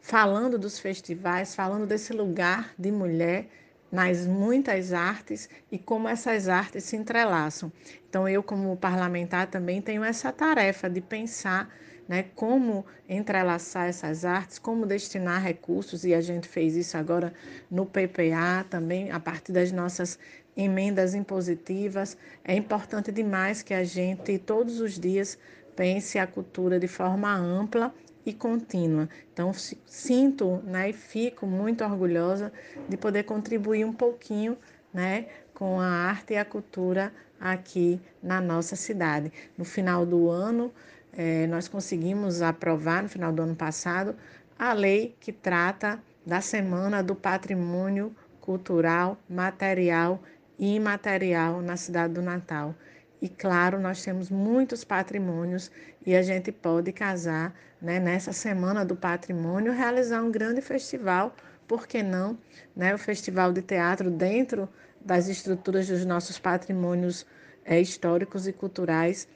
falando 0.01 0.57
dos 0.57 0.79
festivais, 0.79 1.55
falando 1.55 1.85
desse 1.85 2.13
lugar 2.13 2.73
de 2.77 2.91
mulher 2.91 3.47
nas 3.91 4.25
muitas 4.25 4.91
artes 4.91 5.47
e 5.71 5.77
como 5.77 6.07
essas 6.07 6.47
artes 6.47 6.83
se 6.83 6.95
entrelaçam. 6.95 7.71
Então, 8.09 8.27
eu, 8.27 8.41
como 8.41 8.75
parlamentar, 8.75 9.47
também 9.47 9.81
tenho 9.81 10.03
essa 10.03 10.31
tarefa 10.31 10.89
de 10.89 10.99
pensar 10.99 11.69
né, 12.07 12.25
como 12.35 12.85
entrelaçar 13.07 13.87
essas 13.87 14.25
artes, 14.25 14.59
como 14.59 14.85
destinar 14.85 15.41
recursos, 15.41 16.03
e 16.03 16.13
a 16.13 16.21
gente 16.21 16.47
fez 16.47 16.75
isso 16.75 16.97
agora 16.97 17.33
no 17.69 17.85
PPA 17.85 18.65
também, 18.69 19.11
a 19.11 19.19
partir 19.19 19.51
das 19.51 19.71
nossas 19.71 20.19
emendas 20.55 21.13
impositivas. 21.13 22.17
É 22.43 22.55
importante 22.55 23.11
demais 23.11 23.61
que 23.61 23.73
a 23.73 23.83
gente, 23.83 24.37
todos 24.37 24.79
os 24.79 24.99
dias, 24.99 25.37
pense 25.75 26.19
a 26.19 26.27
cultura 26.27 26.79
de 26.79 26.87
forma 26.87 27.33
ampla 27.33 27.93
e 28.25 28.33
contínua. 28.33 29.09
Então, 29.33 29.51
sinto 29.53 30.57
né, 30.63 30.89
e 30.89 30.93
fico 30.93 31.45
muito 31.45 31.83
orgulhosa 31.83 32.51
de 32.87 32.95
poder 32.95 33.23
contribuir 33.23 33.85
um 33.85 33.93
pouquinho 33.93 34.57
né, 34.93 35.25
com 35.53 35.79
a 35.79 35.87
arte 35.87 36.33
e 36.33 36.37
a 36.37 36.45
cultura 36.45 37.11
aqui 37.39 37.99
na 38.21 38.39
nossa 38.39 38.75
cidade. 38.75 39.31
No 39.57 39.65
final 39.65 40.05
do 40.05 40.29
ano, 40.29 40.71
eh, 41.15 41.47
nós 41.47 41.67
conseguimos 41.67 42.41
aprovar, 42.41 43.03
no 43.03 43.09
final 43.09 43.31
do 43.31 43.41
ano 43.41 43.55
passado, 43.55 44.15
a 44.57 44.73
lei 44.73 45.15
que 45.19 45.31
trata 45.31 45.99
da 46.25 46.41
Semana 46.41 47.03
do 47.03 47.15
Patrimônio 47.15 48.15
Cultural, 48.39 49.17
Material 49.29 50.21
e 50.57 50.75
imaterial 50.75 51.61
na 51.61 51.77
cidade 51.77 52.13
do 52.13 52.21
Natal. 52.21 52.75
E 53.21 53.29
claro, 53.29 53.79
nós 53.79 54.03
temos 54.03 54.29
muitos 54.29 54.83
patrimônios 54.83 55.71
e 56.05 56.15
a 56.15 56.21
gente 56.21 56.51
pode 56.51 56.91
casar 56.91 57.53
né, 57.81 57.99
nessa 57.99 58.33
semana 58.33 58.83
do 58.83 58.95
patrimônio, 58.95 59.71
realizar 59.71 60.21
um 60.21 60.31
grande 60.31 60.61
festival, 60.61 61.35
por 61.67 61.87
que 61.87 62.03
não? 62.03 62.37
Né, 62.75 62.93
o 62.93 62.97
festival 62.97 63.53
de 63.53 63.61
teatro 63.61 64.11
dentro 64.11 64.67
das 64.99 65.27
estruturas 65.27 65.87
dos 65.87 66.05
nossos 66.05 66.37
patrimônios 66.37 67.25
é, 67.65 67.79
históricos 67.79 68.47
e 68.47 68.53
culturais 68.53 69.27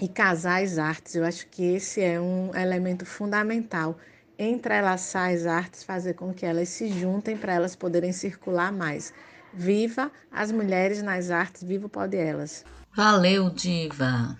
e 0.00 0.08
casar 0.08 0.62
as 0.62 0.78
artes. 0.78 1.14
Eu 1.14 1.24
acho 1.24 1.46
que 1.48 1.62
esse 1.62 2.00
é 2.00 2.20
um 2.20 2.54
elemento 2.54 3.04
fundamental. 3.04 3.98
Entrelaçar 4.38 5.32
as 5.32 5.46
artes, 5.46 5.82
fazer 5.82 6.14
com 6.14 6.32
que 6.32 6.46
elas 6.46 6.68
se 6.68 6.88
juntem 6.88 7.36
para 7.36 7.54
elas 7.54 7.74
poderem 7.74 8.12
circular 8.12 8.72
mais. 8.72 9.12
Viva 9.52 10.12
as 10.30 10.52
mulheres 10.52 11.02
nas 11.02 11.30
artes, 11.30 11.62
viva 11.62 11.88
Pode 11.88 12.16
Elas. 12.16 12.64
Valeu, 12.94 13.50
Diva. 13.50 14.36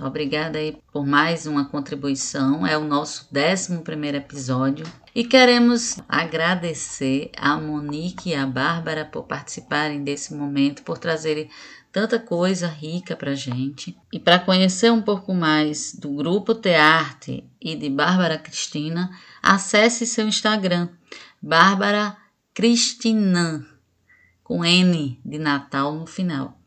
Obrigada 0.00 0.58
aí 0.58 0.76
por 0.92 1.06
mais 1.06 1.46
uma 1.46 1.66
contribuição. 1.66 2.66
É 2.66 2.76
o 2.76 2.84
nosso 2.84 3.28
11 3.32 3.80
episódio. 4.16 4.84
E 5.14 5.24
queremos 5.24 5.98
agradecer 6.08 7.30
a 7.36 7.56
Monique 7.56 8.30
e 8.30 8.34
a 8.34 8.44
Bárbara 8.44 9.04
por 9.04 9.24
participarem 9.24 10.02
desse 10.02 10.34
momento, 10.34 10.82
por 10.82 10.98
trazerem 10.98 11.48
tanta 11.94 12.18
coisa 12.18 12.66
rica 12.66 13.14
para 13.14 13.36
gente. 13.36 13.96
E 14.12 14.18
para 14.18 14.40
conhecer 14.40 14.90
um 14.90 15.00
pouco 15.00 15.32
mais 15.32 15.94
do 15.94 16.10
Grupo 16.10 16.52
Tearte 16.52 17.48
e 17.60 17.76
de 17.76 17.88
Bárbara 17.88 18.36
Cristina, 18.36 19.16
acesse 19.40 20.04
seu 20.04 20.26
Instagram, 20.26 20.88
Bárbara 21.40 22.16
Cristinan 22.52 23.64
com 24.42 24.64
N 24.64 25.20
de 25.24 25.38
Natal 25.38 25.94
no 25.94 26.04
final, 26.04 26.58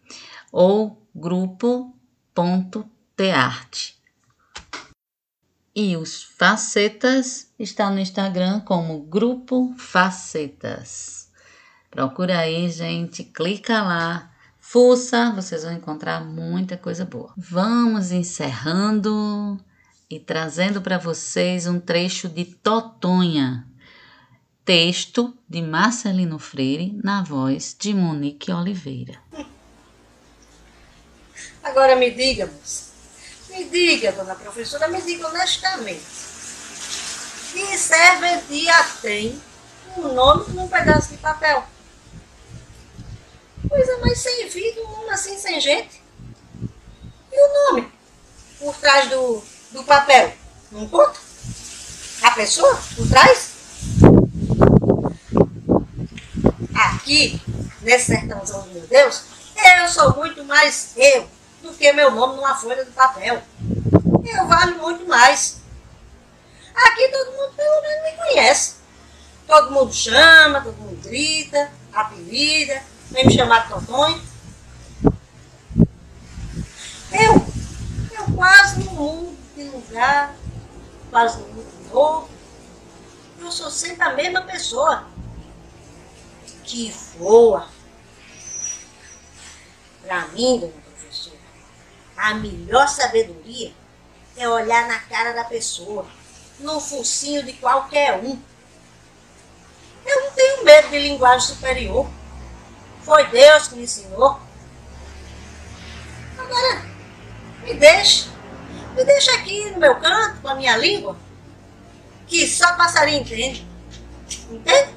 ou 0.49 1.05
grupo.tearte. 1.13 3.97
E 5.75 5.97
os 5.97 6.23
Facetas 6.23 7.51
está 7.59 7.89
no 7.89 7.99
Instagram 7.99 8.61
como 8.61 9.01
Grupo 9.01 9.75
Facetas. 9.77 11.29
Procura 11.91 12.39
aí, 12.39 12.69
gente, 12.69 13.25
clica 13.25 13.83
lá, 13.83 14.31
fuça, 14.69 15.31
vocês 15.31 15.63
vão 15.63 15.71
encontrar 15.71 16.25
muita 16.25 16.75
coisa 16.75 17.05
boa. 17.05 17.33
Vamos 17.37 18.11
encerrando 18.11 19.57
e 20.09 20.19
trazendo 20.19 20.81
para 20.81 20.97
vocês 20.97 21.67
um 21.67 21.79
trecho 21.79 22.27
de 22.27 22.43
Totonha, 22.43 23.65
Texto 24.65 25.33
de 25.47 25.61
Marcelino 25.61 26.37
Freire, 26.37 26.99
na 27.01 27.23
voz 27.23 27.73
de 27.79 27.93
Monique 27.93 28.51
Oliveira. 28.51 29.17
Agora 31.63 31.95
me 31.95 32.11
diga, 32.11 32.47
moça, 32.47 32.91
me 33.49 33.63
diga, 33.69 34.11
dona 34.11 34.35
professora, 34.35 34.89
me 34.89 35.01
diga 35.01 35.29
honestamente, 35.29 36.01
que 37.53 37.77
serventia 37.77 38.83
tem 39.01 39.41
um 39.95 40.13
nome 40.13 40.53
num 40.53 40.67
pedaço 40.67 41.11
de 41.11 41.17
papel? 41.19 41.76
Coisa 43.69 43.97
mais 43.99 44.19
sem 44.19 44.49
vida, 44.49 44.81
um 44.81 44.91
nome 44.91 45.09
assim 45.09 45.37
sem 45.37 45.59
gente. 45.59 46.01
E 47.31 47.39
o 47.39 47.71
nome? 47.71 47.91
Por 48.59 48.75
trás 48.75 49.09
do, 49.09 49.43
do 49.71 49.83
papel? 49.83 50.33
Não 50.71 50.87
conta? 50.87 51.19
A 52.23 52.31
pessoa 52.31 52.79
por 52.95 53.07
trás? 53.07 53.57
aqui, 57.07 57.41
nesse 57.81 58.07
sertãozão 58.07 58.63
de 58.63 58.69
meu 58.73 58.87
Deus, 58.87 59.23
eu 59.55 59.87
sou 59.87 60.15
muito 60.15 60.43
mais 60.43 60.91
eu 60.97 61.27
do 61.61 61.73
que 61.73 61.91
meu 61.93 62.11
nome 62.11 62.35
numa 62.35 62.53
folha 62.53 62.83
de 62.83 62.91
papel. 62.91 63.41
Eu 64.25 64.47
valho 64.47 64.77
muito 64.77 65.07
mais. 65.07 65.61
Aqui 66.75 67.07
todo 67.07 67.31
mundo 67.31 67.53
pelo 67.55 67.81
menos 67.81 68.03
me 68.03 68.17
conhece. 68.17 68.75
Todo 69.47 69.71
mundo 69.71 69.93
chama, 69.93 70.61
todo 70.61 70.75
mundo 70.75 71.01
grita, 71.01 71.71
apelida, 71.93 72.83
vem 73.11 73.25
me 73.25 73.33
chamar 73.33 73.63
de 73.63 73.73
Totonho. 73.73 74.21
Eu, 77.11 77.33
eu 78.17 78.35
quase 78.35 78.83
não 78.83 78.93
mudo 78.93 79.37
de 79.55 79.63
lugar, 79.63 80.35
quase 81.09 81.39
não 81.39 81.47
mudo 81.49 81.83
de 81.83 81.93
novo. 81.93 82.29
Eu 83.39 83.51
sou 83.51 83.69
sempre 83.69 84.03
a 84.03 84.13
mesma 84.13 84.41
pessoa 84.41 85.07
que 86.63 86.91
voa. 87.17 87.67
Para 90.03 90.27
mim, 90.29 90.59
dona 90.59 90.73
professora, 90.73 91.37
a 92.15 92.33
melhor 92.33 92.87
sabedoria 92.87 93.73
é 94.35 94.47
olhar 94.47 94.87
na 94.87 94.99
cara 94.99 95.33
da 95.33 95.43
pessoa, 95.43 96.05
no 96.59 96.79
focinho 96.79 97.43
de 97.43 97.53
qualquer 97.53 98.19
um. 98.19 98.39
Eu 100.05 100.23
não 100.23 100.31
tenho 100.31 100.63
medo 100.63 100.89
de 100.89 100.99
linguagem 100.99 101.47
superior. 101.47 102.07
Foi 103.07 103.25
Deus 103.27 103.69
que 103.69 103.75
me 103.75 103.83
ensinou. 103.83 104.37
Agora, 106.37 106.85
me 107.63 107.73
deixe. 107.73 108.27
Me 108.97 109.05
deixa 109.05 109.31
aqui 109.35 109.71
no 109.71 109.79
meu 109.79 109.95
canto, 109.95 110.41
com 110.41 110.49
a 110.49 110.55
minha 110.55 110.75
língua, 110.75 111.15
que 112.27 112.45
só 112.45 112.75
passarinho 112.75 113.21
entende. 113.21 113.65
Entende? 114.51 114.93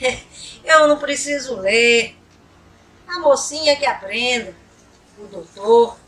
Eu 0.64 0.88
não 0.88 0.98
preciso 0.98 1.56
ler. 1.56 2.16
A 3.06 3.18
mocinha 3.18 3.76
que 3.76 3.84
aprenda. 3.84 4.56
O 5.18 5.26
doutor. 5.26 5.98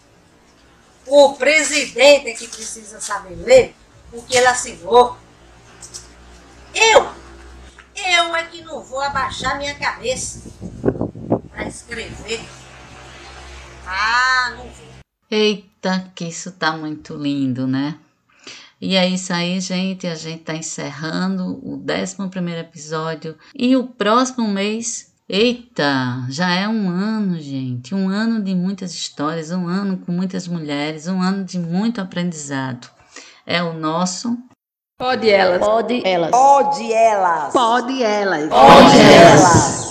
O 1.07 1.35
presidente 1.35 2.31
é 2.31 2.33
que 2.33 2.49
precisa 2.49 2.99
saber 3.03 3.35
ler 3.35 3.77
porque 4.11 4.35
ele 4.35 4.47
assinou. 4.47 5.19
Eu, 6.75 7.20
eu 8.09 8.35
é 8.35 8.45
que 8.45 8.63
não 8.63 8.83
vou 8.83 9.01
abaixar 9.01 9.59
minha 9.59 9.75
cabeça 9.75 10.51
para 11.51 11.67
escrever. 11.67 12.41
Ah, 13.87 14.55
não 14.57 14.65
vou. 14.65 14.91
Eita, 15.31 16.11
que 16.15 16.25
isso 16.25 16.53
tá 16.53 16.73
muito 16.73 17.15
lindo, 17.15 17.67
né? 17.67 17.99
E 18.81 18.97
é 18.97 19.07
isso 19.07 19.33
aí, 19.33 19.61
gente. 19.61 20.07
A 20.07 20.15
gente 20.15 20.43
tá 20.43 20.55
encerrando 20.55 21.61
o 21.63 21.77
11 21.77 22.17
episódio. 22.59 23.37
E 23.55 23.77
o 23.77 23.87
próximo 23.87 24.49
mês. 24.49 25.11
Eita, 25.29 26.27
já 26.29 26.51
é 26.53 26.67
um 26.67 26.89
ano, 26.89 27.39
gente. 27.39 27.95
Um 27.95 28.09
ano 28.09 28.43
de 28.43 28.53
muitas 28.53 28.93
histórias, 28.93 29.53
um 29.53 29.69
ano 29.69 29.99
com 29.99 30.11
muitas 30.11 30.49
mulheres, 30.49 31.07
um 31.07 31.23
ano 31.23 31.45
de 31.45 31.57
muito 31.57 32.01
aprendizado. 32.01 32.91
É 33.47 33.63
o 33.63 33.73
nosso. 33.73 34.37
Pode 35.01 35.31
elas. 35.31 35.61
Pode 35.61 36.03
elas. 36.05 36.31
Pode 36.31 36.93
elas. 36.93 37.53
Pode 37.55 38.03
elas. 38.03 38.49
Pode 38.51 38.99
elas. 39.01 39.90